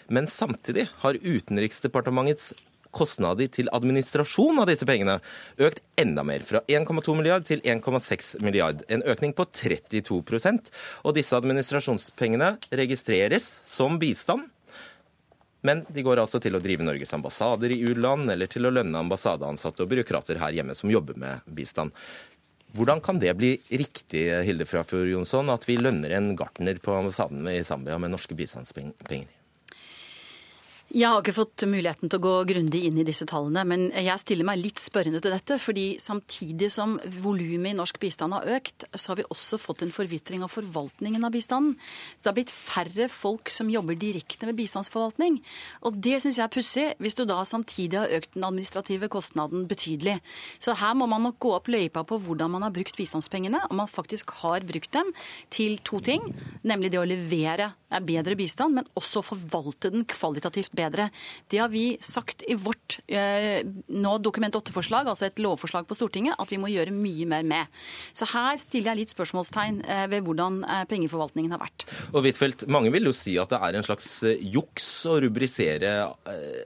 [0.10, 2.54] Men samtidig har Utenriksdepartementets
[2.96, 5.18] kostnader til administrasjon av disse pengene
[5.60, 8.84] økt enda mer, fra 1,2 milliard til 1,6 milliard.
[8.88, 10.72] En økning på 32%
[11.04, 14.48] Og disse administrasjonspengene registreres som bistand.
[15.66, 19.02] Men de går altså til å drive Norges ambassader i u-land, eller til å lønne
[19.02, 21.96] ambassadeansatte og byråkrater her hjemme som jobber med bistand.
[22.76, 27.48] Hvordan kan det bli riktig Hilde Frafjord Jonsson, at vi lønner en gartner på ambassaden
[27.48, 29.30] i Zambia med norske bistandspenger?
[30.94, 34.22] Jeg har ikke fått muligheten til å gå grundig inn i disse tallene, men jeg
[34.22, 35.58] stiller meg litt spørrende til dette.
[35.58, 39.92] fordi samtidig som volumet i norsk bistand har økt, så har vi også fått en
[39.92, 41.74] forvitring av forvaltningen av bistanden.
[42.22, 45.42] Det har blitt færre folk som jobber direkte med bistandsforvaltning.
[45.82, 49.66] Og det syns jeg er pussig, hvis du da samtidig har økt den administrative kostnaden
[49.68, 50.20] betydelig.
[50.60, 53.82] Så her må man nok gå opp løypa på hvordan man har brukt bistandspengene, om
[53.82, 55.10] man faktisk har brukt dem
[55.50, 56.30] til to ting,
[56.62, 57.74] nemlig det å levere
[58.06, 61.10] bedre bistand, men også forvalte den kvalitativt bedre.
[61.52, 66.38] Det har vi sagt i vårt eh, nå Dokument 8-forslag, altså et lovforslag på Stortinget,
[66.40, 67.82] at vi må gjøre mye mer med.
[68.16, 71.88] Så her stiller jeg litt spørsmålstegn eh, ved hvordan eh, pengeforvaltningen har vært.
[72.14, 74.12] Og Huitfeldt, mange vil jo si at det er en slags
[74.42, 75.96] juks å rubrisere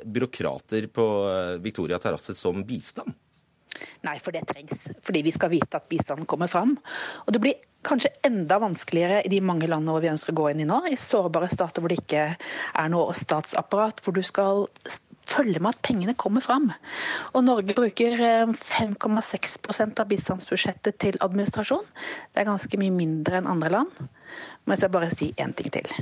[0.05, 1.07] byråkrater på
[1.63, 3.15] Victoria terrasse som bistand?
[4.07, 4.87] Nei, for det trengs.
[5.05, 6.75] Fordi vi skal vite at bistanden kommer fram.
[7.25, 10.49] Og det blir kanskje enda vanskeligere i de mange landene hvor vi ønsker å gå
[10.51, 10.81] inn i nå.
[10.89, 14.65] I sårbare stater hvor det ikke er noe statsapparat, hvor du skal
[15.29, 16.71] følge med at pengene kommer fram.
[17.33, 21.85] Og Norge bruker 5,6 eh, av bistandsbudsjettet til administrasjon.
[22.33, 24.01] Det er ganske mye mindre enn andre land.
[24.65, 25.93] Men jeg skal bare si én ting til.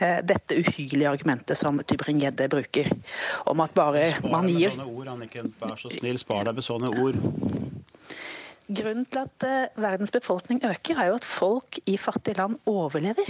[0.00, 2.90] Eh, dette uhyrlige argumentet som Tybring-Gjedde bruker,
[3.48, 5.52] om at bare man gir med sånne ord, Anniken.
[5.60, 7.16] Vær så snill, spar deg med sånne ord.
[8.66, 13.28] Grunnen til at eh, verdens befolkning øker, er jo at folk i fattige land overlever.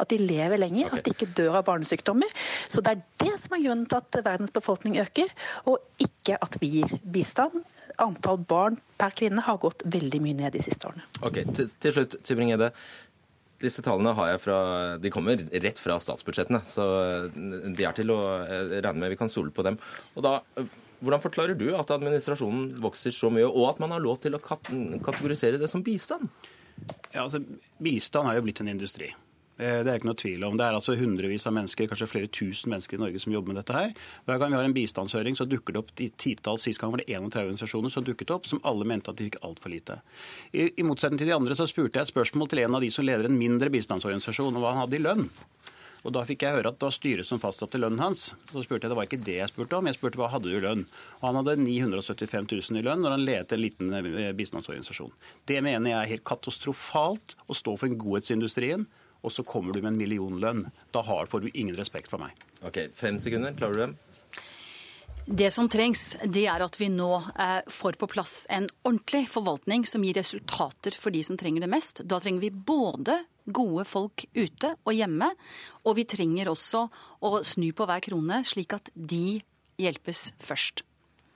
[0.00, 0.98] At de lever lenger, okay.
[0.98, 2.30] at de ikke dør av barnesykdommer.
[2.70, 5.32] Så det er det som er grunnen til at verdens befolkning øker,
[5.66, 7.64] og ikke at vi gir bistand.
[8.02, 11.04] Antall barn per kvinne har gått veldig mye ned de siste årene.
[11.20, 12.70] Ok, Til, til slutt, Tybring-Gjedde.
[13.62, 14.56] Disse tallene har jeg fra,
[15.00, 16.84] de kommer rett fra statsbudsjettene, så
[17.32, 19.14] de er til å regne med.
[19.14, 19.78] Vi kan stole på dem.
[20.16, 20.40] Og da,
[21.04, 24.40] Hvordan forklarer du at administrasjonen vokser så mye, og at man har lov til å
[24.40, 26.30] kategorisere det som bistand?
[27.12, 27.42] Ja, altså,
[27.80, 29.10] Bistand har jo blitt en industri.
[29.56, 30.56] Eh, det er ikke noe tvil om.
[30.58, 33.60] Det er altså hundrevis av mennesker, kanskje flere tusen mennesker i Norge som jobber med
[33.62, 33.94] dette her.
[34.28, 36.66] Hver gang vi har en bistandshøring, så dukker det opp titalls.
[36.66, 39.40] Sist gang var det 31 organisasjoner som dukket opp, som alle mente at de fikk
[39.46, 40.00] altfor lite.
[40.52, 42.92] I, I, motsetning til de andre så spurte jeg et spørsmål til en av de
[42.92, 45.30] som leder en mindre bistandsorganisasjon, om hva han hadde i lønn.
[46.06, 48.28] Og Da fikk jeg høre at det var styret som fastsatte lønnen hans.
[48.52, 50.54] Så spurte jeg, Det var ikke det jeg spurte om, jeg spurte hva hadde du
[50.54, 50.84] i lønn.
[51.18, 55.10] Og Han hadde 975 000 i lønn når han ledet en liten eh, bistandsorganisasjon.
[55.48, 58.86] Det mener jeg er helt katastrofalt å stå for godhetsindustrien
[59.22, 60.66] og så kommer du med en millionlønn.
[60.94, 62.36] Da har, får du ingen respekt fra meg.
[62.66, 63.54] Ok, Fem sekunder.
[63.56, 63.96] Klarer du dem?
[65.26, 69.82] Det som trengs, det er at vi nå eh, får på plass en ordentlig forvaltning
[69.90, 72.04] som gir resultater for de som trenger det mest.
[72.06, 75.32] Da trenger vi både gode folk ute og hjemme.
[75.82, 76.84] Og vi trenger også
[77.26, 79.40] å snu på hver krone, slik at de
[79.82, 80.84] hjelpes først.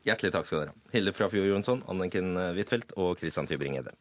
[0.07, 0.79] Hjertelig takk skal dere ha.
[0.95, 3.99] Hilde Frafjord Jonsson, Anniken Huitfeldt og Christian Tybring-Gjedde.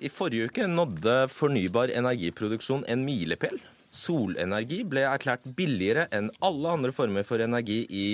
[0.00, 3.58] I forrige uke nådde fornybar energiproduksjon en milepæl.
[3.92, 8.04] Solenergi ble erklært billigere enn alle andre former for energi i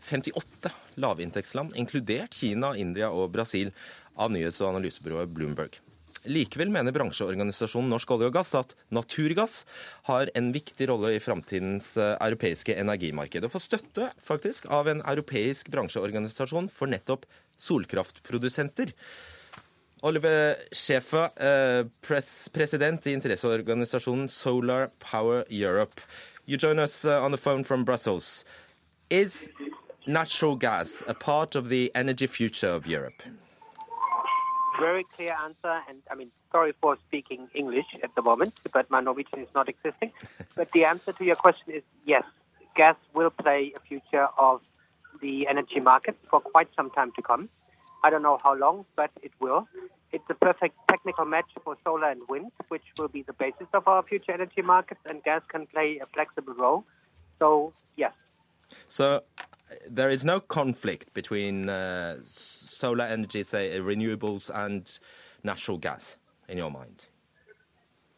[0.00, 0.70] 58
[1.04, 3.74] lavinntektsland, inkludert Kina, India og Brasil,
[4.16, 5.76] av nyhets- og analysebyrået Bloomberg.
[6.24, 9.66] Likevel mener bransjeorganisasjonen Norsk olje og gass at naturgass
[10.08, 15.04] har en viktig rolle i framtidens eh, europeiske energimarked, og får støtte faktisk av en
[15.04, 17.28] europeisk bransjeorganisasjon for nettopp
[17.60, 18.94] solkraftprodusenter.
[20.04, 26.00] Oliver Schäfer, eh, pres president i interesseorganisasjonen Solar Power Europe.
[26.44, 28.44] You join us uh, on the phone from Brussels.
[29.10, 29.50] Is
[30.04, 33.22] natural gas a part of the energy future of Europe?
[34.80, 39.00] Very clear answer, and I mean, sorry for speaking English at the moment, but my
[39.00, 40.10] Norwegian is not existing.
[40.56, 42.24] but the answer to your question is yes.
[42.74, 44.62] Gas will play a future of
[45.20, 47.48] the energy market for quite some time to come.
[48.04, 49.68] I don't know how long, but it will.
[50.12, 53.86] It's a perfect technical match for solar and wind, which will be the basis of
[53.88, 56.84] our future energy markets, and gas can play a flexible role.
[57.38, 58.12] So, yes.
[58.86, 59.22] So,
[59.88, 64.98] there is no conflict between uh, solar energy, say, renewables, and
[65.42, 66.16] natural gas
[66.48, 67.06] in your mind?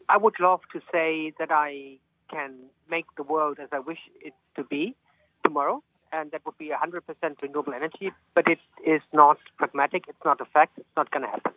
[0.09, 1.97] I would love to say that I
[2.29, 2.55] can
[2.89, 4.95] make the world as I wish it to be
[5.43, 5.83] tomorrow
[6.15, 10.45] and that would be 100% renewable energy, but it is not pragmatic, it's not a
[10.45, 11.51] fact, it's not going to happen.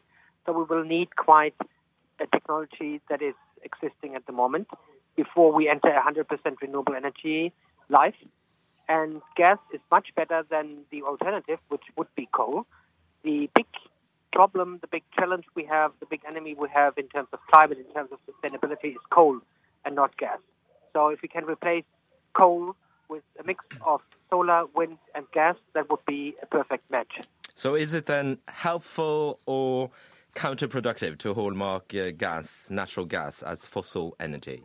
[0.44, 1.54] So we will need quite
[2.20, 4.68] a technology that is existing at the moment
[5.16, 6.26] before we enter 100%
[6.60, 7.52] renewable energy
[7.88, 8.14] life.
[8.88, 12.66] And gas is much better than the alternative, which would be coal.
[13.22, 13.66] The big
[14.32, 17.78] problem, the big challenge we have, the big enemy we have in terms of climate,
[17.78, 19.40] in terms of sustainability, is coal
[19.84, 20.38] and not gas.
[20.94, 21.84] So if we can replace
[22.34, 22.74] coal
[23.08, 27.20] with a mix of solar, wind, and gas, that would be a perfect match.
[27.54, 29.90] So, is it then helpful or
[30.34, 34.62] counterproductive to hallmark uh, gas, natural gas, as fossil energy?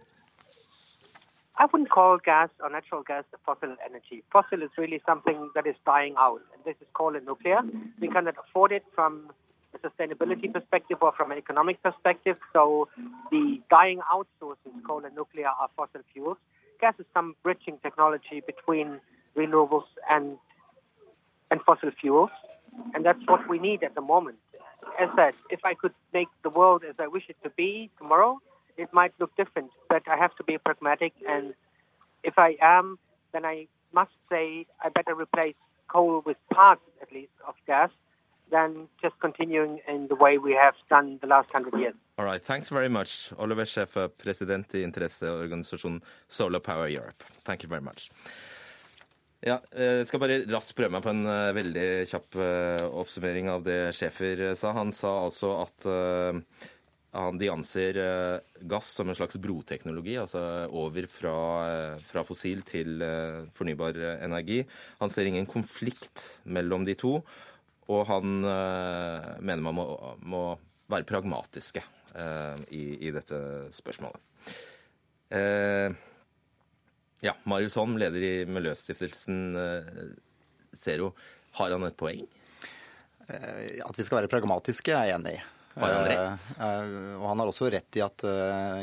[1.58, 4.24] I wouldn't call gas or natural gas a fossil energy.
[4.32, 7.60] Fossil is really something that is dying out, and this is coal and nuclear.
[8.00, 9.32] We cannot afford it from
[9.74, 12.38] a sustainability perspective or from an economic perspective.
[12.54, 12.90] So
[13.32, 16.38] the dying out sources, coal and nuclear, are fossil fuels
[16.84, 18.88] gas is some bridging technology between
[19.38, 20.26] renewables and
[21.50, 22.34] and fossil fuels,
[22.94, 24.40] and that's what we need at the moment.
[25.04, 28.34] As said, if I could make the world as I wish it to be tomorrow,
[28.76, 29.70] it might look different.
[29.88, 31.46] But I have to be pragmatic, and
[32.30, 32.86] if I am,
[33.34, 33.58] then I
[34.00, 37.92] must say I better replace coal with parts, at least, of gas
[38.52, 38.70] than
[39.04, 42.00] just continuing in the way we have done the last hundred years.
[42.16, 43.34] All right, thanks very much.
[43.38, 47.24] Oliver Schäfer, president i interesseorganisasjonen Solar Power Europe.
[47.44, 48.12] Thank you very much.
[49.42, 53.50] Ja, jeg eh, skal bare raskt prøve meg på en uh, veldig kjapp uh, oppsummering
[53.50, 54.76] av det Schäfer sa.
[54.78, 55.90] Han sa altså at
[57.38, 57.98] de anser
[58.66, 60.40] gass som en slags broteknologi, altså
[60.74, 61.34] over fra,
[62.02, 63.04] fra fossil til
[63.54, 64.64] fornybar energi.
[64.98, 67.20] Han ser ingen konflikt mellom de to.
[67.94, 69.86] Og han mener man må,
[70.26, 70.44] må
[70.90, 73.38] være pragmatiske i, i, dette
[73.74, 74.20] spørsmålet.
[75.34, 75.90] Uh,
[77.24, 79.56] ja, Marius Holm, leder i Miljøstiftelsen
[80.76, 81.14] Zero.
[81.58, 82.22] Har han et poeng?
[83.24, 85.44] At vi skal være pragmatiske, er jeg enig i.
[85.80, 86.48] Har han rett?
[87.16, 88.26] Og han har også rett i at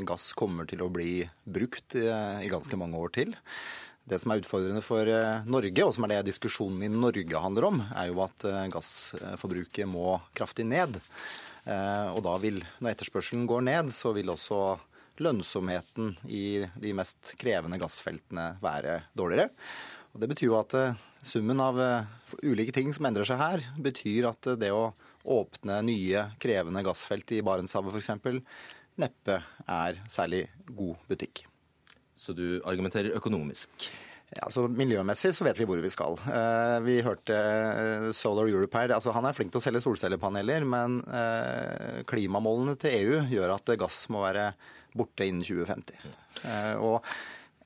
[0.09, 3.37] gass kommer til å bli brukt i ganske mange år til.
[4.11, 7.69] Det som er utfordrende for eh, Norge, og som er det diskusjonen i Norge handler
[7.69, 10.99] om, er jo at eh, gassforbruket må kraftig ned.
[11.65, 14.79] Eh, og da vil, når etterspørselen går ned, så vil også
[15.21, 19.51] lønnsomheten i de mest krevende gassfeltene være dårligere.
[20.15, 20.75] Og Det betyr jo at
[21.23, 21.77] summen av
[22.43, 24.91] ulike ting som endrer seg her, betyr at det å
[25.29, 28.41] åpne nye, krevende gassfelt i Barentshavet f.eks.
[29.01, 31.45] neppe er særlig god butikk.
[32.17, 33.91] Så du argumenterer økonomisk?
[34.31, 36.15] Ja, altså Miljømessig så vet vi hvor vi skal.
[36.31, 38.95] Eh, vi hørte eh, Solar Europe her.
[38.95, 43.75] altså Han er flink til å selge solcellepaneler, men eh, klimamålene til EU gjør at
[43.81, 44.53] gass må være
[44.95, 45.99] borte innen 2050.
[46.83, 46.99] Og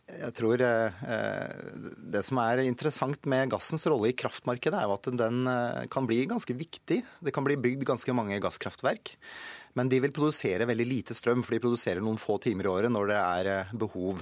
[0.04, 5.48] jeg tror Det som er interessant med gassens rolle i kraftmarkedet, er jo at den
[5.92, 7.00] kan bli ganske viktig.
[7.24, 9.14] Det kan bli bygd ganske mange gasskraftverk.
[9.74, 12.92] Men de vil produsere veldig lite strøm, for de produserer noen få timer i året
[12.94, 14.20] når det er eh, behov.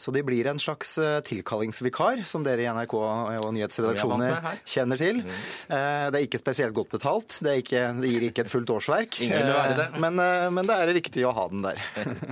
[0.00, 5.20] Så de blir en slags eh, tilkallingsvikar, som dere i NRK og nyhetsredaksjoner kjenner til.
[5.24, 5.34] Mm.
[5.68, 7.36] Det er ikke spesielt godt betalt.
[7.44, 9.18] Det, ikke, det gir ikke et fullt årsverk.
[9.20, 9.86] Det.
[10.00, 10.18] Men,
[10.54, 11.80] men, det er viktig å ha den der.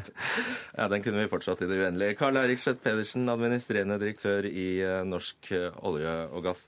[0.79, 2.17] ja, den kunne vi fortsatt i det uendelige.
[2.21, 4.69] Karl Eirik Skjøtt Pedersen, administrerende direktør i
[5.09, 5.53] Norsk
[5.85, 6.67] olje og gass.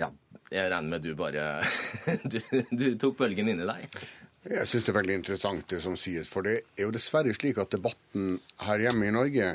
[0.00, 0.10] Ja,
[0.50, 1.62] jeg regner med du bare
[2.30, 2.38] du,
[2.70, 3.98] du tok bølgen inni deg?
[4.44, 6.28] Jeg syns det er veldig interessant det som sies.
[6.28, 8.36] For det er jo dessverre slik at debatten
[8.66, 9.54] her hjemme i Norge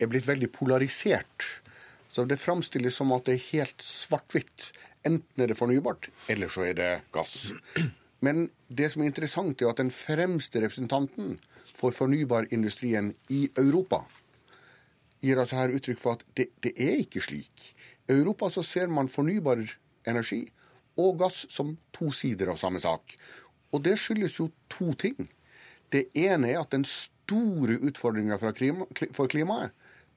[0.00, 1.44] er blitt veldig polarisert.
[2.08, 4.70] Så det framstilles som at det er helt svart-hvitt.
[5.04, 7.52] Enten er det fornybart, eller så er det gass.
[8.24, 11.36] Men det som er interessant, er at den fremste representanten
[11.76, 14.06] for fornybarindustrien i Europa
[15.20, 17.72] gir altså her uttrykk for at det, det er ikke slik.
[18.08, 19.60] I Europa så ser man fornybar
[20.08, 20.46] energi
[20.96, 23.16] og gass som to sider av samme sak.
[23.74, 25.28] Og det skyldes jo to ting.
[25.92, 28.52] Det ene er at den store utfordringa for
[29.30, 29.74] klimaet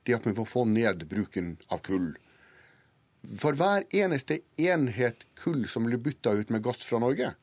[0.08, 2.14] det er at vi får få ned bruken av kull.
[3.40, 7.34] For hver eneste enhet kull som blir bytta ut med gass fra Norge,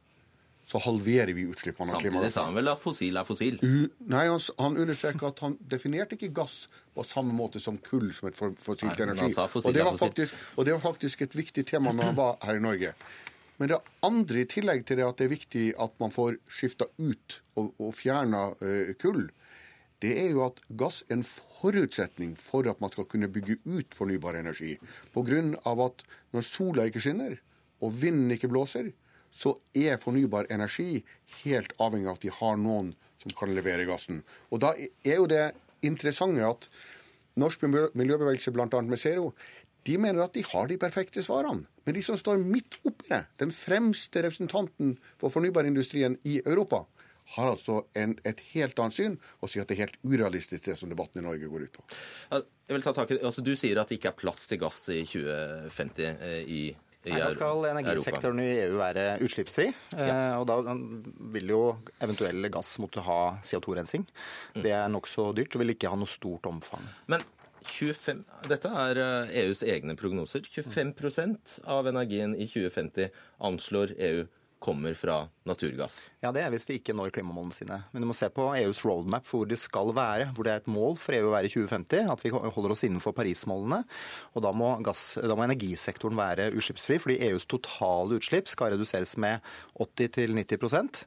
[0.67, 2.17] så halverer vi utslippene av klimagasser.
[2.17, 3.59] Samtidig sa han vel at fossil er fossil?
[3.63, 6.57] U nei, han, han understreker at han definerte ikke gass
[6.97, 9.31] på samme måte som kull som et fossilt energi.
[9.37, 12.65] Og det, faktisk, og det, var faktisk, et viktig tema når han var her i
[12.65, 12.97] Norge.
[13.57, 16.89] Men det andre, i tillegg til det at det er viktig at man får skifta
[16.99, 19.29] ut og, og fjerna uh, kull,
[20.05, 23.97] det er jo at gass er en forutsetning for at man skal kunne bygge ut
[23.97, 24.75] fornybar energi.
[25.15, 25.41] Pga.
[25.65, 26.05] at
[26.37, 27.39] når sola ikke skinner
[27.81, 28.93] og vinden ikke blåser,
[29.33, 31.05] så er fornybar energi
[31.43, 32.93] helt avhengig av at de har noen
[33.23, 34.23] som kan levere gassen.
[34.51, 35.51] Og da er jo det
[35.85, 36.69] interessante at
[37.37, 38.69] norsk miljøbevegelse, bl.a.
[38.81, 39.33] med Zero,
[39.87, 41.67] de mener at de har de perfekte svarene.
[41.87, 46.85] Men de som står midt oppi det, den fremste representanten for fornybarindustrien i Europa,
[47.35, 50.77] har altså en, et helt annet syn og sier at det er helt urealistisk, det
[50.79, 51.87] som debatten i Norge går ut på.
[52.31, 54.85] Jeg vil ta tak i, altså Du sier at det ikke er plass til gass
[54.95, 56.61] i 2050 eh, i
[57.07, 59.69] Nei, Da skal energisektoren i EU være utslippsfri.
[59.95, 60.07] Ja.
[60.07, 60.75] Eh, og da
[61.37, 61.61] vil jo
[62.03, 64.03] eventuell gass måtte ha CO2-rensing.
[64.57, 64.65] Mm.
[64.65, 66.83] Det er nokså dyrt og vil ikke ha noe stort omfang.
[67.13, 67.23] Men
[67.67, 69.01] 25, dette er
[69.43, 70.47] EUs eh, e egne prognoser.
[70.47, 73.13] 25% av energien i 2050
[73.51, 74.27] anslår EU
[74.59, 76.11] kommer fra naturgass.
[76.21, 77.77] Ja, Det er hvis de ikke når klimamålene sine.
[77.93, 80.31] Men du må se på EUs roadmap for hvor de skal være.
[80.35, 82.09] Hvor det er et mål for EU å være i 2050.
[82.13, 83.83] At vi holder oss innenfor Paris-målene.
[84.35, 89.17] Og da må, gass, da må, energisektoren være utslippsfri, fordi EUs totale utslipp skal reduseres
[89.21, 89.45] med
[89.77, 91.05] 80-90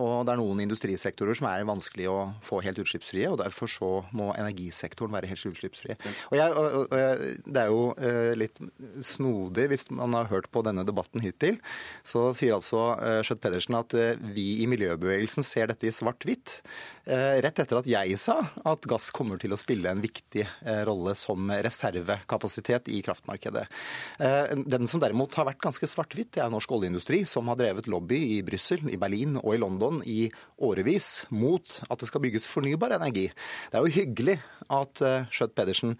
[0.00, 3.90] og det er noen industrisektorer som er vanskelig å få helt utslippsfrie, og derfor så
[4.16, 5.96] må energisektoren være helt utslippsfri.
[6.30, 8.60] Og, jeg, og, og Det er jo uh, litt
[9.06, 11.60] snodig, hvis man har hørt på denne debatten hittil,
[12.06, 12.94] så sier altså
[13.26, 16.60] Schjøtt-Pedersen at uh, vi i miljøbevegelsen ser dette i svart-hvitt.
[17.10, 18.36] Rett etter at jeg sa
[18.68, 20.44] at gass kommer til å spille en viktig
[20.86, 23.64] rolle som reservekapasitet i kraftmarkedet.
[24.70, 28.20] Den som derimot har vært ganske svart-hvitt, det er norsk oljeindustri, som har drevet lobby
[28.36, 30.30] i Brussel, i Berlin og i London London i
[30.62, 33.30] årevis mot at det skal bygges fornybar energi.
[33.70, 34.38] Det er jo hyggelig
[34.70, 35.96] at eh, Skjøtt Pedersen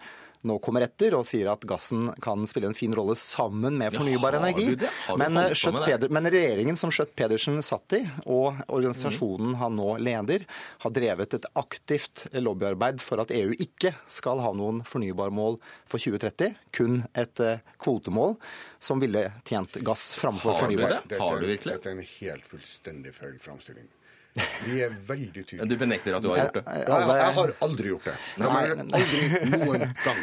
[0.47, 4.37] nå kommer etter og sier at gassen kan spille en fin rolle sammen med fornybar
[4.37, 4.75] ja, energi.
[5.19, 5.39] Men,
[5.85, 9.59] Peder, men, regjeringen som Skjøtt Pedersen satt i, og organisasjonen mm.
[9.61, 10.47] han nå leder,
[10.83, 16.57] har drevet et aktivt lobbyarbeid for at EU ikke skal ha noen fornybarmål for 2030,
[16.75, 18.37] kun et eh, kvotemål
[18.81, 20.97] som ville tjent gass framfor fornybar.
[20.97, 21.21] Har du det?
[21.21, 21.79] Har du virkelig?
[21.79, 23.89] Dette er en helt fullstendig feil framstilling.
[24.33, 25.67] Vi er veldig tydelige.
[25.67, 26.61] Du benekter at du har gjort det?
[26.63, 28.13] Jeg, jeg, jeg har aldri gjort det.
[28.39, 28.61] Nei,
[28.99, 30.21] aldri noen gang.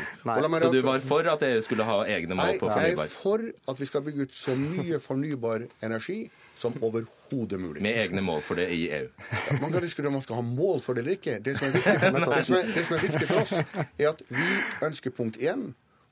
[0.62, 3.04] Så du var for at EU skulle ha egne mål på fornybar?
[3.04, 6.22] Jeg er for at vi skal bygge ut så mye fornybar energi
[6.58, 7.82] som overhodet mulig.
[7.84, 9.10] Med egne mål for det i EU?
[9.28, 11.36] Ja, man kan diskutere om man skal ha mål for det eller ikke.
[11.44, 11.94] Det som er viktig,
[12.32, 13.54] det som er, det som er viktig for oss,
[13.92, 14.48] er at vi
[14.88, 15.68] ønsker punkt én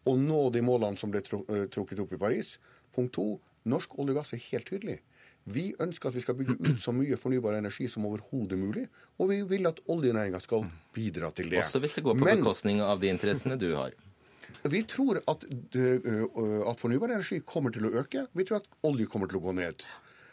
[0.07, 2.57] å nå de målene som ble eh, trukket opp i Paris.
[2.95, 3.31] Punkt to
[3.67, 5.01] norsk olje og gass er helt tydelig.
[5.47, 8.89] Vi ønsker at vi skal bygge ut så mye fornybar energi som overhodet mulig,
[9.23, 11.61] og vi vil at oljenæringa skal bidra til det.
[11.63, 13.95] Også hvis det går på Men, bekostning av de interessene du har?
[14.67, 18.27] Vi tror at, at, fornybar energi kommer til å øke.
[18.35, 19.87] Vi tror at olje kommer til å gå ned.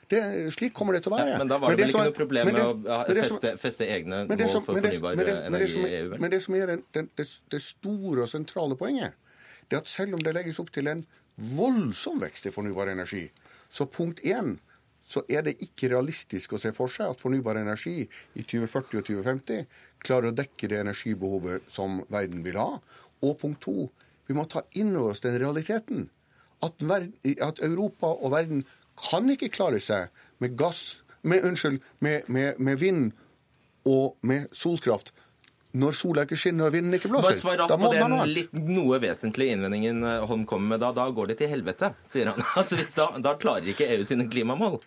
[0.09, 0.19] Det,
[0.53, 1.35] slik kommer det til å være.
[1.35, 4.43] Ja, men da var det, vel ikke noe problem med å feste, feste, egne mål
[4.57, 6.17] for fornybar energi i EU?
[6.17, 9.13] Men det som er det, det store og sentrale poenget,
[9.69, 11.05] det er at selv om det legges opp til en
[11.53, 13.27] voldsom vekst i fornybar energi,
[13.73, 14.57] så punkt én
[15.03, 19.07] så er det ikke realistisk å se for seg at fornybar energi i 2040 og
[19.09, 19.65] 2050
[20.03, 22.69] klarer å dekke det energibehovet som verden vil ha.
[23.23, 23.89] Og punkt to,
[24.27, 26.07] vi må ta inn over oss den realiteten
[26.63, 28.63] at, verden, at Europa og verden
[28.99, 33.11] kan ikke klare seg med gass med, unnskyld, med, med, med vind
[33.87, 35.11] og med solkraft
[35.73, 37.31] når sola ikke skinner og vinden ikke blåser.
[37.31, 40.91] Bare svar raskt på den litt, noe vesentlige innvendingen eh, Holm kommer med da.
[40.93, 42.43] Da går det til helvete, sier han.
[42.59, 44.77] Altså, da, da, klarer ikke EU sine klimamål.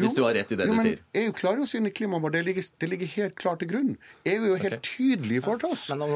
[0.00, 1.00] Hvis du har rett i det jo, du sier.
[1.20, 2.32] EU klarer jo sine klimamål.
[2.32, 3.90] Det ligger, det ligger helt klart til grunn.
[4.24, 4.86] EU er jo helt okay.
[4.86, 5.82] tydelig for oss.
[5.92, 6.08] La meg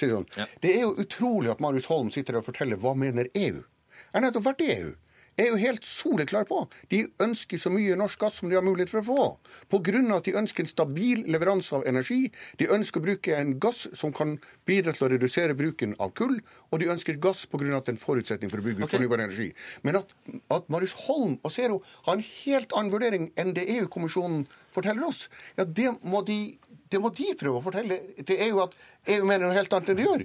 [0.00, 0.26] si sånn.
[0.64, 3.62] Det er jo utrolig at Marius Holm sitter og forteller hva mener EU.
[3.62, 4.90] Jeg har nettopp vært i EU
[5.36, 6.62] er jo helt soleklar på.
[6.92, 9.26] De ønsker så mye norsk gass som de har mulighet for å få.
[9.72, 10.02] Pga.
[10.16, 12.30] at de ønsker en stabil leveranse av energi.
[12.58, 16.40] De ønsker å bruke en gass som kan bidra til å redusere bruken av kull.
[16.70, 17.76] Og de ønsker gass pga.
[17.76, 18.98] at det er en forutsetning for å bygge okay.
[18.98, 19.52] fornybar energi.
[19.82, 20.14] Men at,
[20.50, 25.26] at Marius Holm og Zero har en helt annen vurdering enn det EU-kommisjonen forteller oss,
[25.56, 28.76] ja, det må de det må de prøve å fortelle til EU at
[29.10, 30.24] EU mener noe helt annet enn de gjør.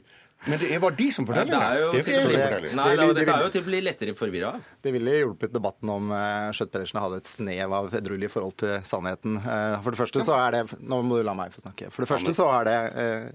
[0.50, 1.58] Men det bare de som forteller det.
[1.62, 4.70] Er det, er det, nei, det, dette er jo til å bli lettere forvirra av.
[4.82, 8.80] Det ville hjulpet debatten om uh, Skjøtt Pedersen hadde et snev av edruelig forhold til
[8.88, 9.38] sannheten.
[9.38, 11.92] Uh, for det første så er det Nå må du la meg få snakke.
[11.94, 12.78] For det første så er det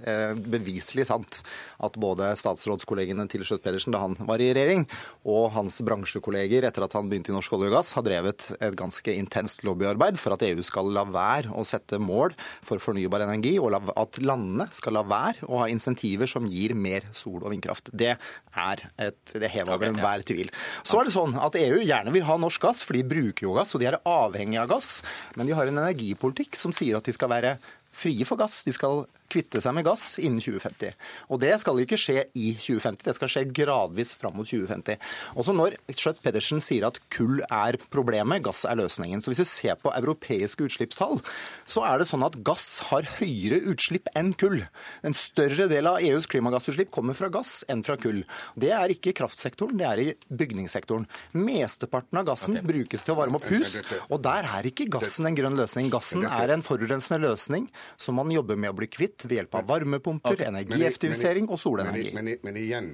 [0.03, 1.39] uh, beviselig sant
[1.87, 4.89] at både statsrådskollegene til Skjøtt Pedersen da han var i regjering,
[5.31, 8.79] og hans bransjekolleger etter at han begynte i Norsk olje og gass, har drevet et
[8.79, 12.35] ganske intenst lobbyarbeid for at EU skal la være å sette mål
[12.67, 16.96] for fornybar energi, og at landene skal la være å ha insentiver som gir mer
[16.97, 17.93] mer sol- og vindkraft.
[17.93, 20.53] Det er et, det hever over enhver tvil.
[20.83, 23.57] Så er det sånn at EU gjerne vil ha norsk gass, for de bruker jo
[23.57, 25.01] gass, og de er avhengige av gass.
[25.37, 27.57] Men de har en energipolitikk som sier at de skal være
[27.97, 28.63] frie for gass.
[28.67, 30.95] De skal kvitte seg med gass innen 2050.
[31.33, 35.01] Og det skal ikke skje i 2050, det skal skje gradvis fram mot 2050.
[35.39, 39.23] Også når Schjøtt Pedersen sier at kull er problemet, gass er løsningen.
[39.23, 41.21] Så hvis du ser på europeiske utslippstall,
[41.69, 44.63] så er det sånn at gass har høyere utslipp enn kull.
[45.07, 48.23] En større del av EUs klimagassutslipp kommer fra gass enn fra kull.
[48.59, 51.07] Det er ikke i kraftsektoren, det er i bygningssektoren.
[51.37, 52.69] Mesteparten av gassen okay.
[52.69, 55.91] brukes til å varme opp hus, og der er ikke gassen en grønn løsning.
[55.93, 57.69] Gassen er en forurensende løsning
[58.01, 60.51] som man jobber med å bli kvitt ved hjelp av varmepumper, okay.
[60.51, 62.13] energieffektivisering og solenergi.
[62.17, 62.93] Men, men, men, igjen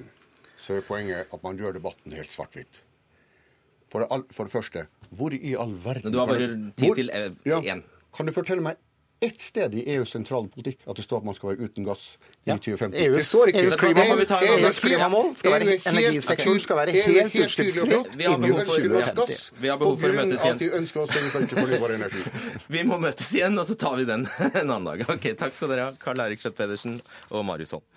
[0.55, 2.81] så er poenget at man gjør debatten helt svart-hvitt.
[3.91, 6.47] For, for, det første, hvor i all verden Du har bare
[6.79, 7.35] tid til én.
[7.45, 7.59] Ja,
[8.15, 8.79] kan du fortelle meg
[9.25, 12.03] ett sted i EUs sentrale politikk at det står at man skal være uten gass
[12.43, 12.57] i ja.
[12.57, 12.97] 2050.
[13.05, 13.63] EUs, står ikke.
[13.63, 19.45] EUs, klima, EUs klimamål skal være, energisektoren skal være helt utslippsfri innen 2050.
[19.63, 20.59] Vi har behov for å møtes igjen.
[22.75, 24.27] Vi må møtes igjen, og så tar vi den
[24.61, 25.05] en annen dag.
[25.15, 26.99] Ok, Takk skal dere ha, Karl Eirik Schjøtt-Pedersen
[27.31, 27.87] og Marius Holm.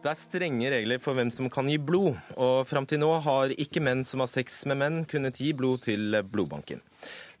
[0.00, 3.52] Det er strenge regler for hvem som kan gi blod, og fram til nå har
[3.52, 6.80] ikke menn som har sex med menn, kunnet gi blod til blodbanken.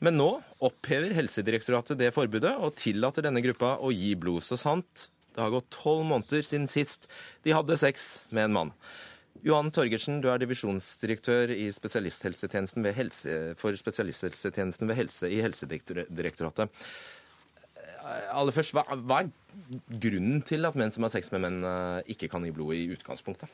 [0.04, 0.26] Men nå
[0.68, 4.44] opphever Helsedirektoratet det forbudet og tillater denne gruppa å gi blod.
[4.44, 7.08] Så sant det har gått tolv måneder siden sist
[7.46, 8.74] de hadde sex med en mann.
[9.40, 12.84] Johan Torgersen, du er divisjonsdirektør spesialisthelsetjenesten
[13.56, 16.68] for spesialisthelsetjenesten ved helse i Helsedirektoratet.
[18.32, 19.30] Aller først, hva, hva, er
[20.02, 22.90] grunnen til at menn som har sex med menn, eh, ikke kan gi blod i
[22.94, 23.50] utgangspunktet?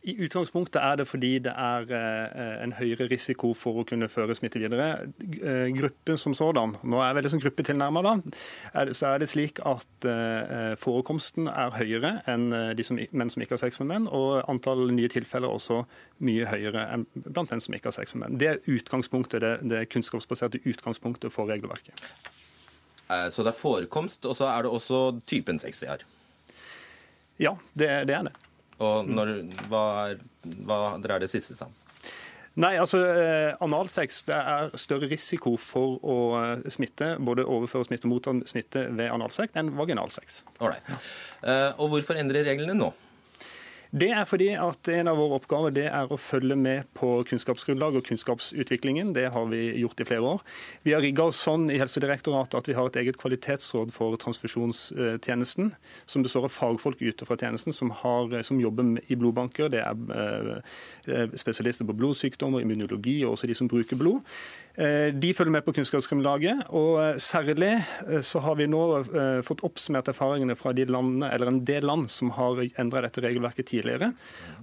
[0.00, 4.32] I utgangspunktet er det fordi det er eh, en høyere risiko for å kunne føre
[4.38, 5.10] smitte videre.
[5.20, 8.14] Eh, gruppen som sådan, nå er jeg veldig som gruppetilnærma, da,
[8.96, 10.08] så er det slik at
[10.80, 14.86] forekomsten er høyere enn de som, menn som ikke har sex med menn, og antall
[14.88, 15.82] nye tilfeller er også
[16.24, 18.40] mye høyere enn blant menn som ikke har sex med menn.
[18.40, 22.08] Det er utgangspunktet, det, det kunnskapsbaserte utgangspunktet for regelverket.
[23.10, 26.06] Eh, så det er forekomst, og så er det også typen sex de har?
[27.40, 28.36] Ja, det, det er det.
[28.80, 29.34] Og når,
[29.68, 30.20] hva, er,
[30.64, 31.76] hva dreier det siste seg om?
[32.60, 38.08] Nei, altså eh, Analsex det er større risiko for å eh, smitte, både overføre smitte
[38.08, 40.42] og motta smitte ved analsex enn vaginalsex.
[40.60, 42.90] Eh, og hvorfor endre reglene nå?
[43.90, 47.96] Det er fordi at en av våre oppgaver det er å følge med på kunnskapsgrunnlag
[47.98, 49.10] og kunnskapsutviklingen.
[49.16, 50.44] Det har vi gjort i flere år.
[50.86, 55.72] Vi har rigga oss sånn i Helsedirektoratet at vi har et eget kvalitetsråd for transfusjonstjenesten,
[56.06, 59.72] som består av fagfolk ute fra tjenesten som, har, som jobber i blodbanker.
[59.74, 60.54] Det er
[61.10, 64.22] eh, spesialister på blodsykdommer, immunologi og også de som bruker blod.
[64.80, 67.72] Eh, de følger med på kunnskapsgrunnlaget, og eh, særlig
[68.06, 68.80] eh, så har vi nå
[69.44, 73.66] fått oppsummert erfaringene fra de landene, eller en del land som har endra dette regelverket
[73.66, 73.79] tidligere.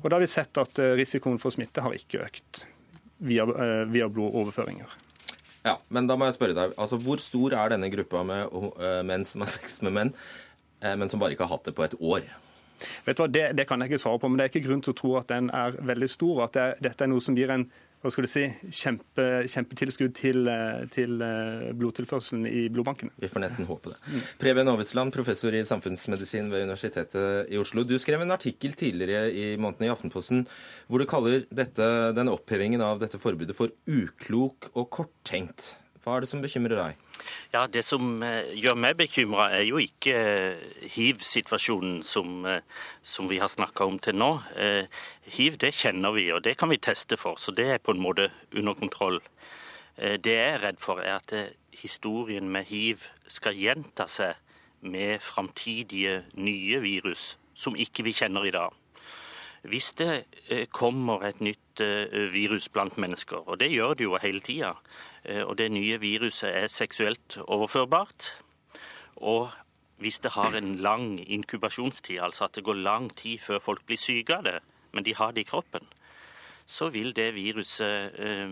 [0.01, 2.63] Og Da har vi sett at risikoen for smitte har ikke økt
[3.17, 3.45] via,
[3.89, 4.97] via blodoverføringer.
[5.65, 8.53] Ja, men da må jeg spørre deg, altså Hvor stor er denne gruppa med
[9.07, 10.11] menn som har sex med menn,
[10.79, 12.27] men som bare ikke har hatt det på et år?
[13.05, 14.83] Vet du hva, det, det, kan jeg ikke svare på, men det er ikke grunn
[14.85, 16.43] til å tro at den er veldig stor.
[16.45, 17.65] At det, dette er noe som gir en
[18.01, 18.43] hva skal du si,
[18.77, 23.11] kjempe, kjempetilskudd til, eh, til, eh, blodtilførselen i blodbankene.
[23.17, 23.97] Vi får nesten håpe det.
[24.37, 27.83] Preben Aavitsland, professor i samfunnsmedisin ved Universitetet i Oslo.
[27.83, 30.47] Du skrev en artikkel tidligere i måneden i Aftenposten
[30.87, 35.73] hvor du kaller dette, denne opphevingen av dette forbudet for uklok og korttenkt.
[36.07, 36.99] Hva er det som bekymrer deg?
[37.51, 40.61] Ja, Det som eh, gjør meg bekymra, er jo ikke eh,
[40.93, 42.61] hiv-situasjonen som, eh,
[43.03, 44.29] som, vi har snakka om til nå.
[45.35, 47.99] Hiv det kjenner vi, og det kan vi teste for, så det er på en
[47.99, 49.19] måte under kontroll.
[49.97, 51.33] Det jeg er redd for, er at
[51.75, 54.39] historien med hiv skal gjenta seg
[54.79, 58.71] med framtidige nye virus som ikke vi kjenner i dag.
[59.63, 60.25] Hvis det
[60.71, 61.81] kommer et nytt
[62.31, 64.73] virus blant mennesker, og det gjør det jo hele tida,
[65.27, 68.31] Eh, og det nye viruset er seksuelt overførbart.
[69.15, 69.49] Og
[69.97, 73.97] hvis det har en lang inkubasjonstid, altså at det går lang tid før folk blir
[73.97, 74.59] syke av det,
[74.93, 75.87] men de har det i kroppen,
[76.65, 78.49] så vil det viruset eh,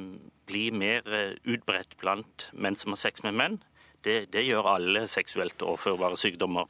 [0.47, 3.60] bli mer eh, utbredt blant menn som har sex med menn.
[4.03, 6.68] Det, det gjør alle seksuelt overførbare sykdommer.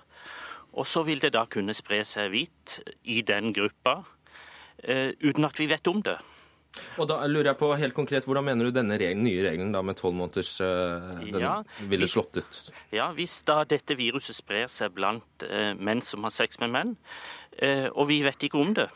[0.74, 4.04] Og så vil det da kunne spre seg hvitt i den gruppa
[4.84, 6.18] uten at vi vet om det.
[7.00, 9.82] Og da lurer jeg på helt konkret, Hvordan mener du denne regelen, nye regelen da
[9.86, 11.58] med tolv måneders uh, ja,
[11.90, 12.60] ville slått ut?
[12.96, 16.96] Ja, Hvis da dette viruset sprer seg blant uh, menn som har sex med menn,
[17.56, 18.90] og vi vet ikke om det,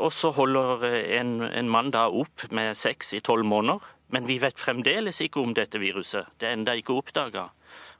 [0.00, 0.86] og så holder
[1.18, 5.42] en, en, mann da opp med sex i tolv måneder, men vi vet fremdeles ikke
[5.42, 7.50] om dette viruset, det er enda ikke oppdaga,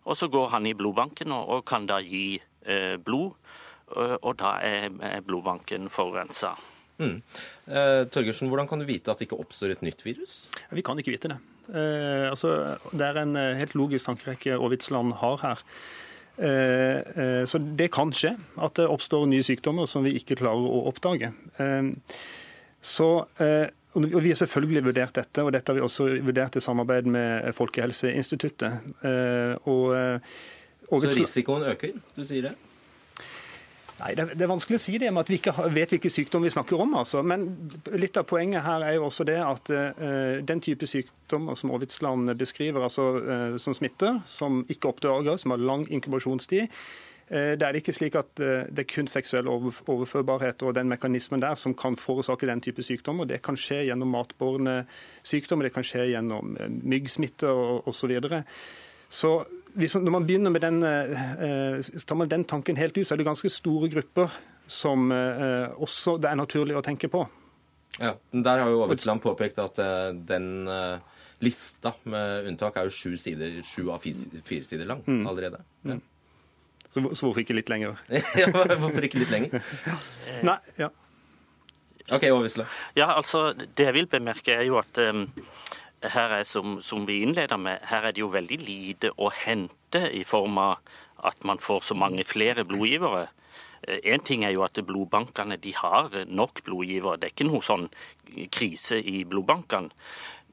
[0.09, 2.41] og så går han i blodbanken og, og kan da gi
[3.05, 3.37] blod,
[3.93, 6.55] og da er blodbanken forurensa.
[6.99, 7.21] Mm.
[7.71, 10.41] Eh, Torgersen, hvordan kan du vite at det ikke oppstår et nytt virus?
[10.75, 11.39] Vi kan ikke vite det.
[11.69, 12.53] Eh, altså,
[12.91, 15.65] det er en eh, helt logisk tankerekke Aavitsland har her.
[16.39, 20.69] Eh, eh, så det kan skje at det oppstår nye sykdommer som vi ikke klarer
[20.71, 21.33] å oppdage.
[21.59, 21.91] Eh,
[22.83, 23.11] så
[23.99, 27.49] og Vi har selvfølgelig vurdert dette, og dette har vi også vurdert i samarbeid med
[27.57, 28.85] Folkehelseinstituttet.
[29.67, 29.97] Og,
[30.93, 32.53] og så risikoen øker, du sier det?
[33.99, 36.53] Nei, det, er vanskelig å si det med at vi ikke vet hvilke sykdom vi
[36.55, 36.95] snakker om.
[37.01, 37.25] altså.
[37.27, 37.49] Men
[37.99, 42.31] litt av poenget her er jo også det at uh, den type sykdommer som Aavitsland
[42.39, 47.81] beskriver, altså uh, som smitter, som ikke oppdager, som har lang inkubasjonstid, uh, det er
[47.81, 52.47] ikke slik at det er kun seksuell overførbarhet og den mekanismen der som kan forårsake
[52.47, 53.27] den type sykdommer.
[53.27, 54.85] Det kan skje gjennom matbårne
[55.27, 56.55] sykdommer, det kan skje gjennom
[56.87, 57.99] myggsmitte osv.
[57.99, 58.45] Så, videre.
[59.11, 59.41] så
[59.79, 63.23] hvis, når man begynner med den, eh, tar man den tanken helt ut, så er
[63.23, 64.33] det ganske store grupper
[64.69, 67.25] som eh, også det er naturlig å tenke på.
[67.99, 71.01] Ja, Der har jo Aavitsland påpekt at eh, den eh,
[71.43, 75.27] lista med unntak er jo sju, sider, sju av fire, fire sider lang mm.
[75.27, 75.63] allerede.
[75.83, 75.99] Ja.
[75.99, 76.05] Mm.
[76.89, 77.99] Så, så, hvorfor ikke litt lenger?
[78.41, 79.61] ja, Hvorfor ikke litt lenger?
[80.49, 80.89] Nei, ja.
[82.09, 82.77] OK, Aavitsland.
[82.97, 85.27] Ja, altså, det jeg vil bemerke, er jo at um,
[86.03, 90.05] her er, som, som vi innleder med, her er det jo veldig lite å hente
[90.15, 90.79] i form av
[91.27, 93.27] at man får så mange flere blodgivere.
[93.89, 97.19] Én eh, ting er jo at blodbankene de har nok blodgivere.
[97.19, 97.89] Det er ikke noe sånn
[98.55, 99.91] krise i blodbankene.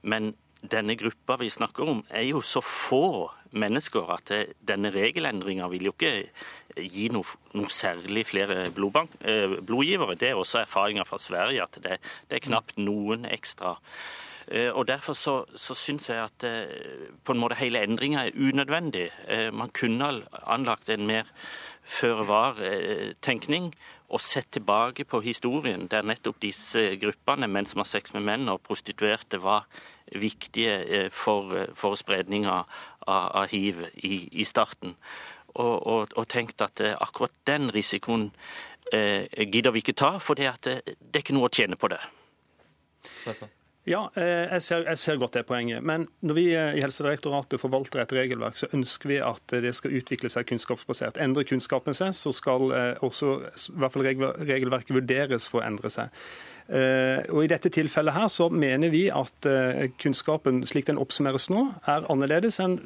[0.06, 0.34] Men
[0.66, 4.32] denne gruppa vi snakker om, er jo så få mennesker at
[4.68, 10.18] denne regelendringa vil jo ikke gi noe, noe særlig flere blodbank, eh, blodgivere.
[10.20, 13.78] Det er også erfaringer fra Sverige at det, det er knapt noen ekstra.
[14.48, 18.38] Eh, og Derfor så, så syns jeg at eh, på en måte hele endringa er
[18.38, 19.10] unødvendig.
[19.28, 21.32] Eh, man kunne anlagt en mer
[21.86, 23.74] føre-var-tenkning
[24.10, 28.50] og sett tilbake på historien, der nettopp disse gruppene, menn som har sex med menn
[28.50, 29.66] og prostituerte, var
[30.14, 32.60] viktige for, for spredninga
[33.08, 34.94] av, av, hiv i, i starten.
[35.56, 38.30] Og, og, og, tenkt at akkurat den risikoen
[38.94, 42.02] eh, gidder vi ikke ta, for det, er ikke noe å tjene på det.
[43.24, 43.55] Svetten.
[43.86, 45.84] Ja, eh, jeg ser, jeg ser, godt det poenget.
[45.86, 49.94] Men når vi eh, i Helsedirektoratet forvalter et regelverk, så ønsker vi at det skal
[50.00, 51.20] utvikle seg kunnskapsbasert.
[51.22, 54.08] Endre kunnskapen seg, så skal eh, også i hvert fall
[54.50, 56.14] regelverket vurderes for å endre seg.
[56.66, 59.46] Og I dette tilfellet her så mener vi at
[60.02, 62.80] kunnskapen slik den oppsummeres nå, er annerledes enn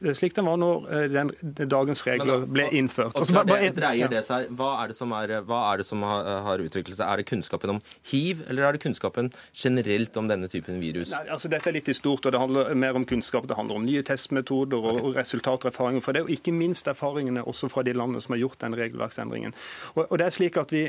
[0.00, 1.30] slik den var når eh, den,
[1.70, 3.16] dagens regler ble innført.
[3.18, 6.30] Og, og det, dreier det seg, Hva er det som, er, er det som har,
[6.46, 7.04] har, utviklet seg?
[7.06, 7.80] Er det kunnskapen om
[8.10, 11.12] hiv, eller er det kunnskapen generelt om denne typen virus?
[11.14, 13.48] Nei, altså Dette er litt i stort, og det handler mer om kunnskap.
[13.50, 15.04] Det handler om nye testmetoder og, okay.
[15.04, 18.36] og resultater og erfaringer fra det, og ikke minst erfaringene også fra de landene som
[18.36, 19.56] har gjort den regelverksendringen.
[19.94, 20.84] Og, og det er slik at vi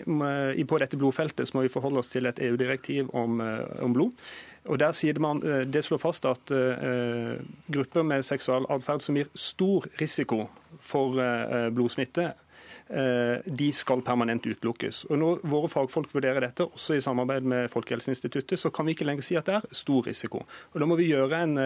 [0.65, 4.25] På dette blodfeltet så må vi forholde oss til et EU-direktiv om, eh, om blod.
[4.65, 7.37] Og der sier man, eh, Det slår fast at uh,
[7.71, 10.47] grupper med seksualatferd som gir stor risiko
[10.81, 12.33] for uh, blodsmitte,
[13.45, 15.07] de skal permanent utelukkes.
[15.09, 19.07] Og Når våre fagfolk vurderer dette, også i samarbeid med Folkehelseinstituttet, så kan vi ikke
[19.07, 20.43] lenger si at det er stor risiko.
[20.73, 21.57] Og Da må vi gjøre en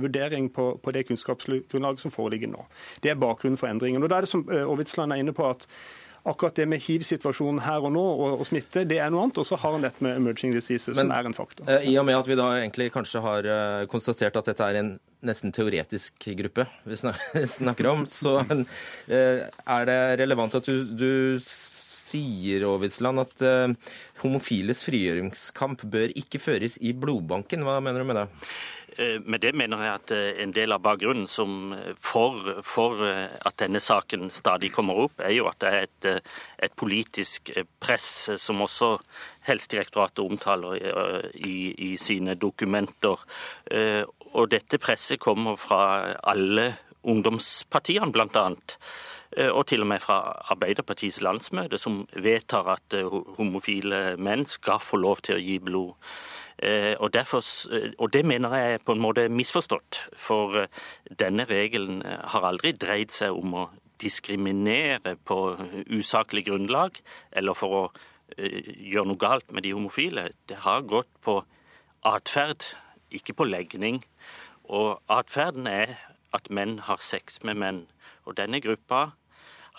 [0.00, 2.64] vurdering på, på det kunnskapsgrunnlaget som foreligger nå.
[3.02, 4.02] Det er bakgrunnen for endringen.
[4.02, 5.68] Og da er det som Aavitsland er inne på at
[6.30, 9.40] akkurat det med hiv-situasjonen her og nå og, og, smitte, det er noe annet.
[9.40, 11.70] Og så har han dette med emerging diseases, Men, som er en faktor.
[11.78, 13.48] I og med at vi da egentlig kanskje har
[13.92, 14.92] konstatert at dette er en
[15.28, 16.98] nesten teoretisk gruppe vi
[17.58, 18.38] snakker om, så
[19.08, 21.10] er det relevant at du, du
[21.48, 23.46] sier Aavitsland at
[24.22, 27.66] homofiles frigjøringskamp bør ikke føres i blodbanken.
[27.66, 28.28] Hva mener du med det?
[28.98, 31.28] Eh, med det mener jeg at eh, en del av bakgrunnen
[32.02, 36.30] for, for, at denne saken stadig kommer opp, er jo at det er et,
[36.66, 38.96] et politisk press, som også
[39.46, 40.80] Helsedirektoratet omtaler
[41.38, 43.22] i, i, sine dokumenter.
[44.34, 45.78] Og dette presset kommer fra
[46.20, 46.66] alle
[47.08, 48.44] ungdomspartiene, bl.a.
[49.54, 50.18] Og til og med fra
[50.52, 52.98] Arbeiderpartiets landsmøte, som vedtar at
[53.38, 55.96] homofile menn skal få lov til å gi blod.
[56.58, 57.38] Eh, og, derfor,
[57.72, 60.02] eh, og, det mener jeg er på en måte misforstått.
[60.16, 60.66] For eh,
[61.20, 63.68] denne regelen har aldri dreid seg om å
[64.02, 65.38] diskriminere på
[65.90, 66.98] usaklig grunnlag,
[67.32, 67.84] eller for å
[68.38, 70.28] gjøre noe galt med de homofile.
[70.46, 71.40] Det har gått på
[72.06, 72.62] atferd,
[73.10, 74.02] ikke på legning.
[74.68, 75.96] Og atferden er
[76.36, 77.80] at menn har sex med menn.
[78.28, 79.16] Og denne gruppa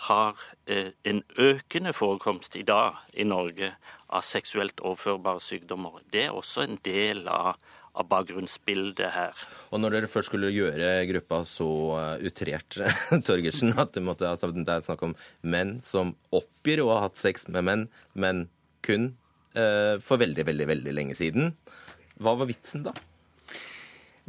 [0.07, 0.39] har
[0.69, 3.73] en økende forekomst i dag i Norge
[4.09, 5.99] av seksuelt overførbare sykdommer.
[6.11, 7.57] Det er også en del av,
[7.93, 9.43] av bakgrunnsbildet her.
[9.69, 11.69] Og når dere først skulle gjøre gruppa så
[11.99, 12.79] eh, utrert,
[13.27, 17.19] Torgersen, at det, måtte, altså, det er snakk om menn som oppgir å ha hatt
[17.19, 18.47] sex med menn, men
[18.85, 19.11] kun
[19.53, 21.53] eh, for veldig, veldig, veldig lenge siden.
[22.19, 22.95] Hva var vitsen da?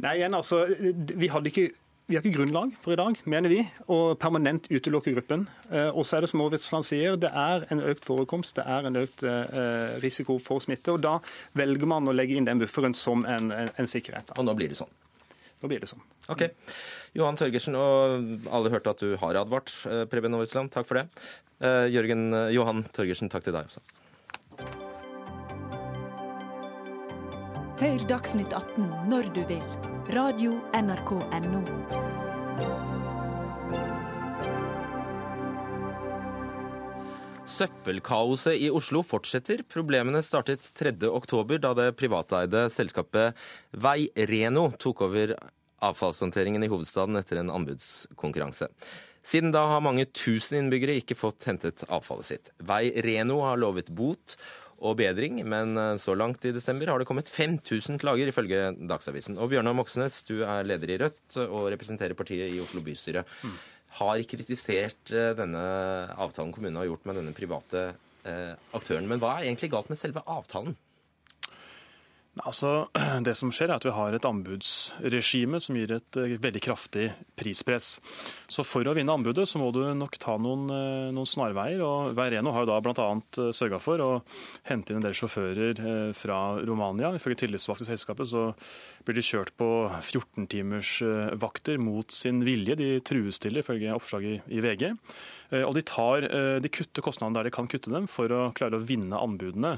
[0.01, 1.69] Nei, igjen, altså, Vi hadde ikke
[2.11, 5.45] vi har ikke grunnlag for i dag, mener vi, å permanent utelukke gruppen.
[5.71, 8.89] Eh, og så er det som Aavitsland sier, det er en økt forekomst, det er
[8.89, 10.91] en økt eh, risiko for smitte.
[10.91, 11.13] og Da
[11.57, 14.33] velger man å legge inn den bufferen som en, en, en sikkerhet.
[14.35, 14.91] Og nå blir det sånn?
[15.61, 16.03] Nå blir det sånn.
[16.33, 16.49] Ok.
[17.15, 20.73] Johan Tørgersen, og alle hørte at du har advart, eh, Preben Aavitsland.
[20.75, 21.07] Takk for det.
[21.93, 23.83] Jørgen Johan Tørgersen, takk til deg også.
[27.81, 29.63] Hør Dagsnytt 18 når du vil.
[30.13, 31.61] Radio NRK Radio.nrk.no.
[37.49, 39.65] Søppelkaoset i Oslo fortsetter.
[39.65, 43.33] Problemene startet 3.10, da det privateide selskapet
[43.73, 45.33] Veireno tok over
[45.81, 48.69] avfallshåndteringen i hovedstaden etter en anbudskonkurranse.
[49.25, 52.53] Siden da har mange tusen innbyggere ikke fått hentet avfallet sitt.
[52.61, 54.37] Veireno har lovet bot
[54.81, 59.37] og bedring, men eh, så langt i desember har det kommet 5000 klager, ifølge Dagsavisen.
[59.41, 63.25] Og Bjørnar Moxnes, du er leder i Rødt og representerer partiet i Oslo bystyre.
[64.01, 65.61] Har kritisert eh, denne
[66.17, 67.91] avtalen kommunen har gjort med denne private
[68.25, 69.09] eh, aktøren.
[69.09, 70.77] Men hva er egentlig galt med selve avtalen?
[72.39, 72.87] Altså,
[73.27, 77.09] det som skjer er at Vi har et anbudsregime som gir et eh, veldig kraftig
[77.35, 77.97] prispress.
[78.47, 80.69] Så For å vinne anbudet så må du nok ta noen,
[81.11, 81.83] noen snarveier.
[81.83, 83.09] og Veireno har jo da bl.a.
[83.51, 84.11] sørga for å
[84.69, 85.83] hente inn en del sjåfører
[86.17, 87.11] fra Romania.
[87.15, 88.49] Ifølge tillitsvalgte i selskapet så
[89.05, 92.77] blir de kjørt på 14 timers eh, vakter mot sin vilje.
[92.79, 94.87] De trues til det, ifølge oppslaget i VG.
[95.51, 98.49] Eh, og de, tar, eh, de kutter kostnadene der de kan kutte dem, for å
[98.57, 99.77] klare å vinne anbudene.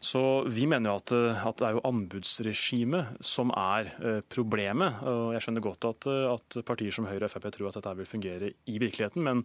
[0.00, 5.02] Så Vi mener jo at, eh, at, det er jo anbudsregimet som er eh, problemet.
[5.04, 7.92] og Jeg skjønner godt at, eh, at partier som Høyre og Frp tror at dette
[7.98, 9.42] vil fungere i virkeligheten, men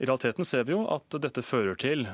[0.00, 2.06] i realiteten ser vi jo at dette fører til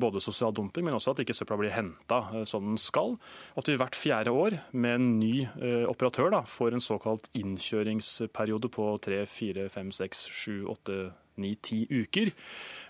[0.00, 3.18] både sosial dumping, men også at ikke søpla blir henta som den skal.
[3.58, 5.44] At vi hvert fjerde år med en ny
[5.90, 12.30] operatør da, får en såkalt innkjøringsperiode på tre, fire, fem, seks, sju, åtte ni-ti uker,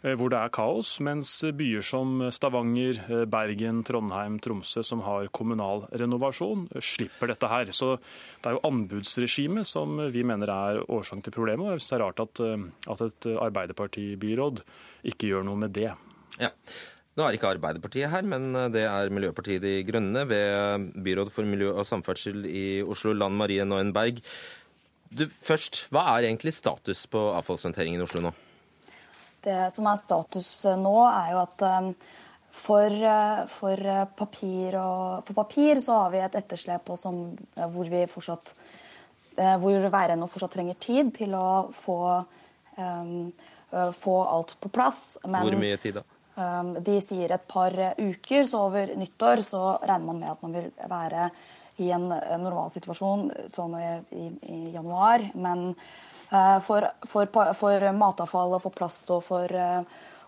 [0.03, 0.99] eh, hvor det er kaos.
[1.05, 7.67] Mens byer som Stavanger, eh, Bergen, Trondheim, Tromsø, som har kommunal renovasjon, slipper dette her.
[7.73, 7.99] Så
[8.43, 11.67] det er jo anbudsregimet som vi mener er årsaken til problemet.
[11.67, 14.65] Og jeg synes det er rart at, eh, at et Arbeiderpartibyråd
[15.05, 15.93] ikke gjør noe med det.
[16.41, 16.51] Ja.
[17.15, 21.71] Nå er ikke Arbeiderpartiet her, men det er Miljøpartiet De Grønne ved byråd for miljø
[21.71, 23.63] og samferdsel i Oslo, Land Marie
[23.95, 24.19] Berg.
[25.15, 28.35] Du, først, Hva er egentlig status på avfallshåndteringen i Oslo nå?
[29.45, 31.91] Det som er status eh, nå, er jo at um,
[32.55, 38.07] for, eh, for, papir og, for papir så har vi et etterslep som, hvor vi
[38.11, 38.57] fortsatt
[39.35, 41.97] hvor Veireno fortsatt trenger tid til å få,
[42.79, 43.33] um,
[43.99, 45.17] få alt på plass.
[45.27, 46.05] Men, hvor mye tid, da?
[46.39, 50.55] Um, de sier et par uker, så over nyttår så regner man med at man
[50.55, 51.27] vil være
[51.83, 55.25] i en normal situasjon sånn i, i, i januar.
[55.35, 55.73] Men
[56.31, 59.59] uh, for, for, for, matavfall og for plast og for,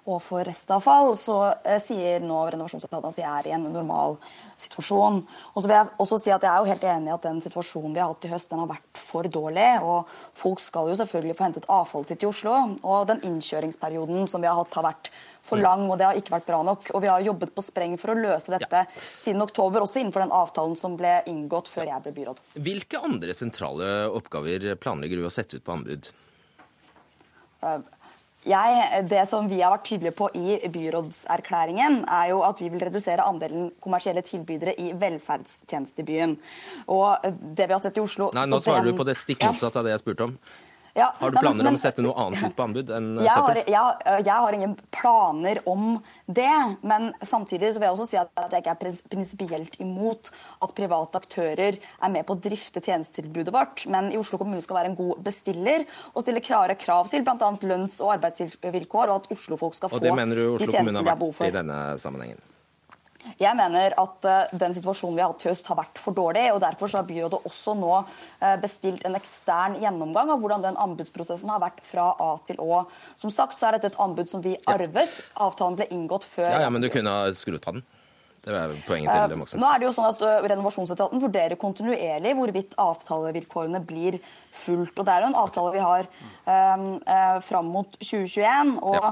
[0.07, 1.37] og for restavfall, så
[1.67, 4.17] eh, sier nå renovasjonsavtalen at vi er i en normal
[4.57, 5.21] situasjon.
[5.53, 7.41] Og så vil jeg også si at jeg er jo helt enig i at den
[7.45, 9.69] situasjonen vi har hatt i høst, den har vært for dårlig.
[9.83, 12.55] Og folk skal jo selvfølgelig få hentet avfallet sitt i Oslo.
[12.83, 15.11] Og den innkjøringsperioden som vi har hatt, har vært
[15.47, 16.91] for lang, og det har ikke vært bra nok.
[16.95, 19.03] Og vi har jobbet på spreng for å løse dette ja.
[19.19, 22.43] siden oktober, også innenfor den avtalen som ble inngått før jeg ble byråd.
[22.67, 26.11] Hvilke andre sentrale oppgaver planlegger du å sette ut på anbud?
[28.47, 32.85] Jeg, det som vi har vært tydelige på i byrådserklæringen, er jo at vi vil
[32.87, 36.37] redusere andelen kommersielle tilbydere i velferdstjenestebyen.
[36.95, 39.43] Og det vi har sett i Oslo Nei, Nå svarer den, du på det stikk
[39.49, 40.39] motsatt av det jeg spurte om.
[40.97, 43.29] Ja, har du planer men, om å sette noe annet ut på anbud enn jeg
[43.29, 43.59] søppel?
[43.69, 46.55] Har, jeg, jeg, har ingen planer om det.
[46.89, 50.33] Men samtidig så vil jeg også si at jeg ikke er prinsipielt imot
[50.65, 53.85] at private aktører er med på å drifte tjenestetilbudet vårt.
[53.93, 55.85] Men i Oslo kommune skal være en god bestiller
[56.15, 57.53] og stille klare krav til bl.a.
[57.69, 60.25] lønns- og arbeidsvilkår, og at Oslo-folk skal få de tjenestene de har behov for.
[60.25, 62.41] Og det mener du Oslo kommune har vært i denne sammenhengen?
[63.41, 66.47] Jeg mener at uh, den situasjonen vi har hatt i høst har vært for dårlig.
[66.55, 71.53] og Derfor har byrådet også nå uh, bestilt en ekstern gjennomgang av hvordan den anbudsprosessen
[71.53, 72.85] har vært fra A til Å.
[73.21, 75.21] Som sagt så er dette et anbud som vi arvet.
[75.35, 77.87] Avtalen ble inngått før Ja, ja Men du kunne ha av den?
[78.47, 79.59] Det er poenget til det, Moxnes.
[79.59, 84.21] Nå er det jo sånn at uh, Renovasjonsetaten vurderer kontinuerlig hvorvidt avtalevilkårene blir
[84.55, 84.95] fulgt.
[85.01, 88.77] og Det er jo en avtale vi har um, uh, fram mot 2021.
[88.87, 89.11] og ja.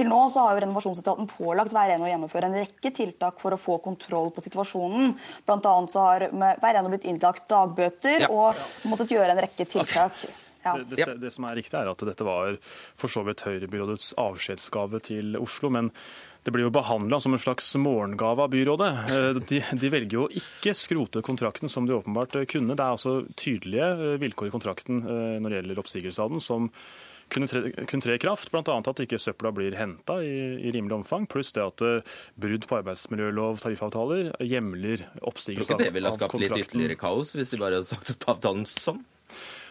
[0.00, 3.60] Til nå så har jo Renovasjonsetaten pålagt Veireno å gjennomføre en rekke tiltak for å
[3.60, 5.10] få kontroll på situasjonen.
[5.44, 8.30] Blant annet så har Veireno blitt innlagt dagbøter ja.
[8.32, 10.16] og måttet gjøre en rekke tiltak.
[10.16, 10.38] Okay.
[10.64, 10.72] Ja.
[10.76, 12.56] Det, det, det, som er riktig, er at dette var
[13.00, 15.68] for så vidt Høyrebyrådets avskjedsgave til Oslo.
[15.72, 15.92] Men
[16.44, 18.90] det blir jo behandla som en slags morgengave av byrådet.
[19.12, 22.72] Eh, de, de, velger jo ikke skrote kontrakten som de åpenbart kunne.
[22.72, 26.44] Det er altså tydelige eh, vilkår i kontrakten eh, når det gjelder oppsigelse av den,
[26.44, 26.72] som
[27.32, 28.50] kunne tre, kunne tre i kraft.
[28.52, 28.62] Bl.a.
[28.78, 32.80] at ikke søpla blir henta i, i, rimelig omfang, pluss det at uh, brudd på
[32.80, 35.86] arbeidsmiljølov, tariffavtaler, hjemler oppsigelse av kontrakten.
[35.86, 39.02] Det ville ha skapt litt ytterligere kaos hvis de bare hadde sagt opp avtalen sånn?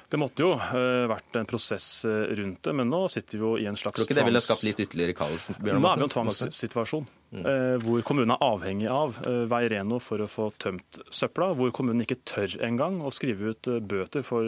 [0.10, 3.54] Det måtte jo uh, vært en prosess uh, rundt det, men nå sitter vi jo
[3.62, 5.52] i en slags Tror ikke det ville skapt litt ytterligere kaos?
[5.54, 7.06] Nå er vi i en tvangssituasjon.
[7.30, 7.44] Mm.
[7.46, 11.52] Uh, hvor kommunen er avhengig av uh, Veireno for å få tømt søpla.
[11.58, 14.46] Hvor kommunen ikke tør engang å skrive ut bøter for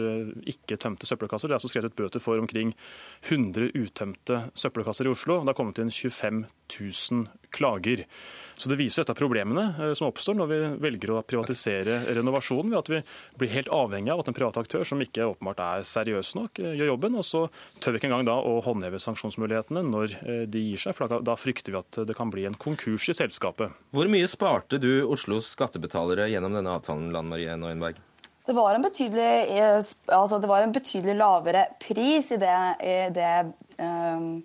[0.49, 1.49] ikke tømte søppelkasser.
[1.49, 2.73] Det er altså skrevet ut bøter for omkring
[3.29, 5.41] 100 utømte søppelkasser i Oslo.
[5.41, 6.45] Det har kommet inn 25
[6.79, 8.05] 000 klager.
[8.55, 12.69] Så Det viser et av problemene eh, som oppstår når vi velger å privatisere renovasjonen,
[12.71, 12.99] ved at vi
[13.41, 16.75] blir helt avhengig av at en privat aktør som ikke åpenbart er seriøs nok, eh,
[16.77, 17.17] gjør jobben.
[17.17, 17.43] Og så
[17.81, 21.37] tør vi ikke engang da å håndheve sanksjonsmulighetene når eh, de gir seg, for da
[21.39, 23.75] frykter vi at det kan bli en konkurs i selskapet.
[23.93, 28.01] Hvor mye sparte du Oslos skattebetalere gjennom denne avtalen, Lan Marie Neuenberg?
[28.47, 33.33] Det var, altså det var en betydelig, lavere pris i det, i det
[33.77, 34.41] um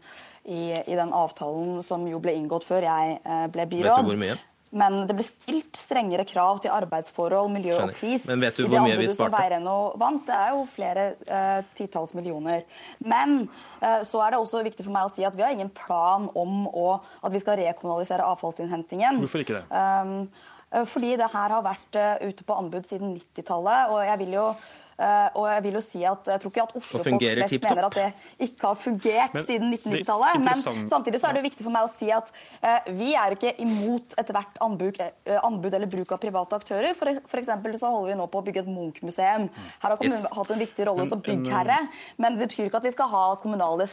[0.47, 3.89] i, i, den avtalen som jo ble inngått før jeg eh, ble byråd.
[3.89, 4.37] Vet du hvor mye?
[4.75, 7.95] Men det ble stilt strengere krav til arbeidsforhold, miljø Skjønner.
[7.95, 8.25] og pris.
[8.27, 9.31] Men vet du hvor mye vi sparte?
[9.31, 12.65] Som Veireno vant, det er jo flere uh, titalls millioner.
[12.99, 13.39] Men
[13.81, 16.27] uh, så er det også viktig for meg å si at vi har ingen plan
[16.35, 16.89] om å,
[17.23, 19.23] at vi skal rekommunalisere avfallsinnhentingen.
[19.23, 19.67] Hvorfor ikke det?
[19.71, 23.95] Um, fordi det her har vært uh, ute på anbud siden 90-tallet.
[23.95, 24.49] Og jeg vil jo
[24.97, 28.07] og jeg vil jo si at jeg tror ikke at Oslo-folk flest mener at det
[28.47, 30.45] ikke har fungert men, siden 1990-tallet.
[30.47, 32.31] Men samtidig så er det viktig for meg å si at
[32.63, 36.97] uh, vi er ikke imot ethvert anbud, uh, anbud eller bruk av private aktører.
[36.97, 39.51] For, for eksempel så holder vi nå på å bygge et Munch-museum.
[39.83, 40.33] Her har kommunen yes.
[40.39, 41.83] hatt en viktig rolle som byggherre,
[42.23, 43.89] men det betyr ikke at vi skal ha kommunale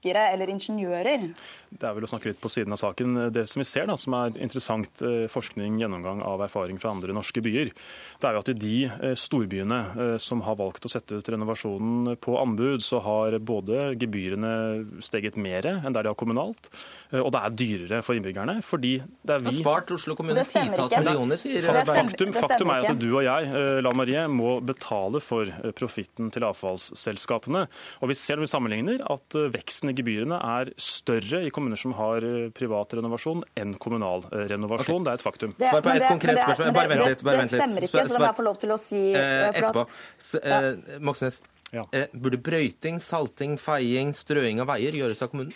[0.00, 1.28] snekk eller ingeniører.
[1.70, 3.32] Det er vel å snakke litt på siden av saken.
[3.32, 7.42] Det som vi ser da, som er interessant forskning, gjennomgang av erfaring fra andre norske
[7.44, 7.70] byer,
[8.20, 12.36] det er jo at i de storbyene som har valgt å sette ut renovasjonen på
[12.40, 14.52] anbud, så har både gebyrene
[15.04, 16.70] steget mer enn der de har kommunalt,
[17.10, 18.60] eh, og det er dyrere for innbyggerne.
[18.64, 19.50] fordi det er vi...
[19.50, 23.80] Har spart Oslo kommune titalls millioner, sier faktum, faktum er at du og jeg eh,
[23.84, 27.66] Lan Marie, må betale for eh, profitten til avfallsselskapene.
[28.00, 32.24] Og vi ser når vi sammenligner at veksten gebyrene er større i kommuner som har
[32.56, 35.02] privat renovasjon enn kommunal renovasjon.
[35.02, 35.06] Okay.
[35.06, 35.54] Det er et faktum.
[35.58, 36.74] Svar på et konkret spørsmål.
[36.76, 37.24] Bare vent litt.
[37.24, 39.00] Det stemmer ikke, så det må jeg få lov til å si.
[39.20, 39.86] Etterpå
[40.42, 41.40] eh, Moxnes,
[41.74, 41.86] ja.
[41.96, 45.54] eh, burde brøyting, salting, feiing, strøing av veier gjøres av kommunen?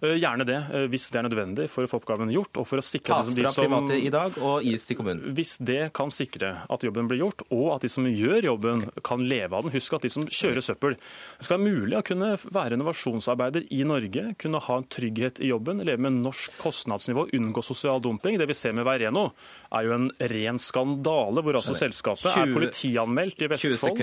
[0.00, 2.56] Eh, gjerne det, eh, hvis det er nødvendig for å få oppgaven gjort.
[2.56, 5.34] og for å sikre Tas fra som, private i dag og gis til kommunen?
[5.36, 9.20] Hvis det kan sikre at jobben blir gjort, og at de som gjør jobben, kan
[9.28, 9.72] leve av den.
[9.72, 13.84] Husk at de som kjører søppel Det skal være mulig å kunne være innovasjonsarbeider i
[13.84, 18.38] Norge, kunne ha en trygghet i jobben, leve med norsk kostnadsnivå, unngå sosial dumping.
[18.38, 19.32] Det vi ser med Veireno,
[19.70, 24.00] er jo en ren skandale, hvor altså selskapet 20, er politianmeldt i Vestfold.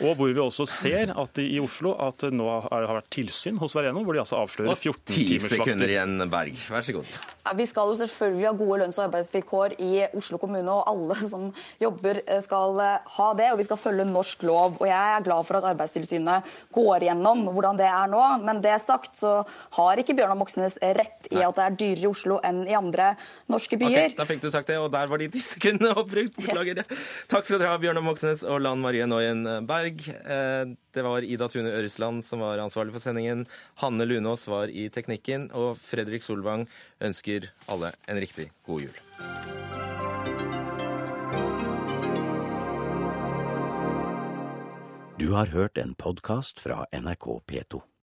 [0.00, 4.04] Og hvor vi også ser at i Oslo at nå har vært tilsyn hos Veireno,
[4.04, 6.58] hvor de altså avslører 14 ti sekunder igjen, Berg.
[6.70, 7.16] Vær så god.
[7.58, 11.50] Vi skal jo selvfølgelig ha gode lønns- og arbeidsvilkår i Oslo kommune, og alle som
[11.82, 13.50] jobber eh, skal eh, ha det.
[13.52, 14.78] Og vi skal følge norsk lov.
[14.80, 18.22] Og jeg er glad for at Arbeidstilsynet går gjennom hvordan det er nå.
[18.44, 19.34] Men det sagt så
[19.76, 23.12] har ikke Bjørnar Moxnes rett i at det er dyrere i Oslo enn i andre
[23.52, 24.08] norske byer.
[24.08, 26.38] Okay, Da fikk du sagt det, og der var de ti sekundene oppbrukt.
[26.40, 26.80] Beklager.
[26.84, 27.02] Ja.
[27.32, 30.00] Takk skal dere ha, Bjørnar Moxnes og Lan Marie Noyen Berg.
[30.08, 33.44] Eh, det var Ida Tune Øresland som var ansvarlig for sendingen.
[33.82, 36.66] Hanne Lunås var i teknikken, og Fredrik Solvang
[37.00, 38.96] ønsker alle en riktig god jul.
[45.18, 47.84] Du har hørt en podkast fra NRK P2.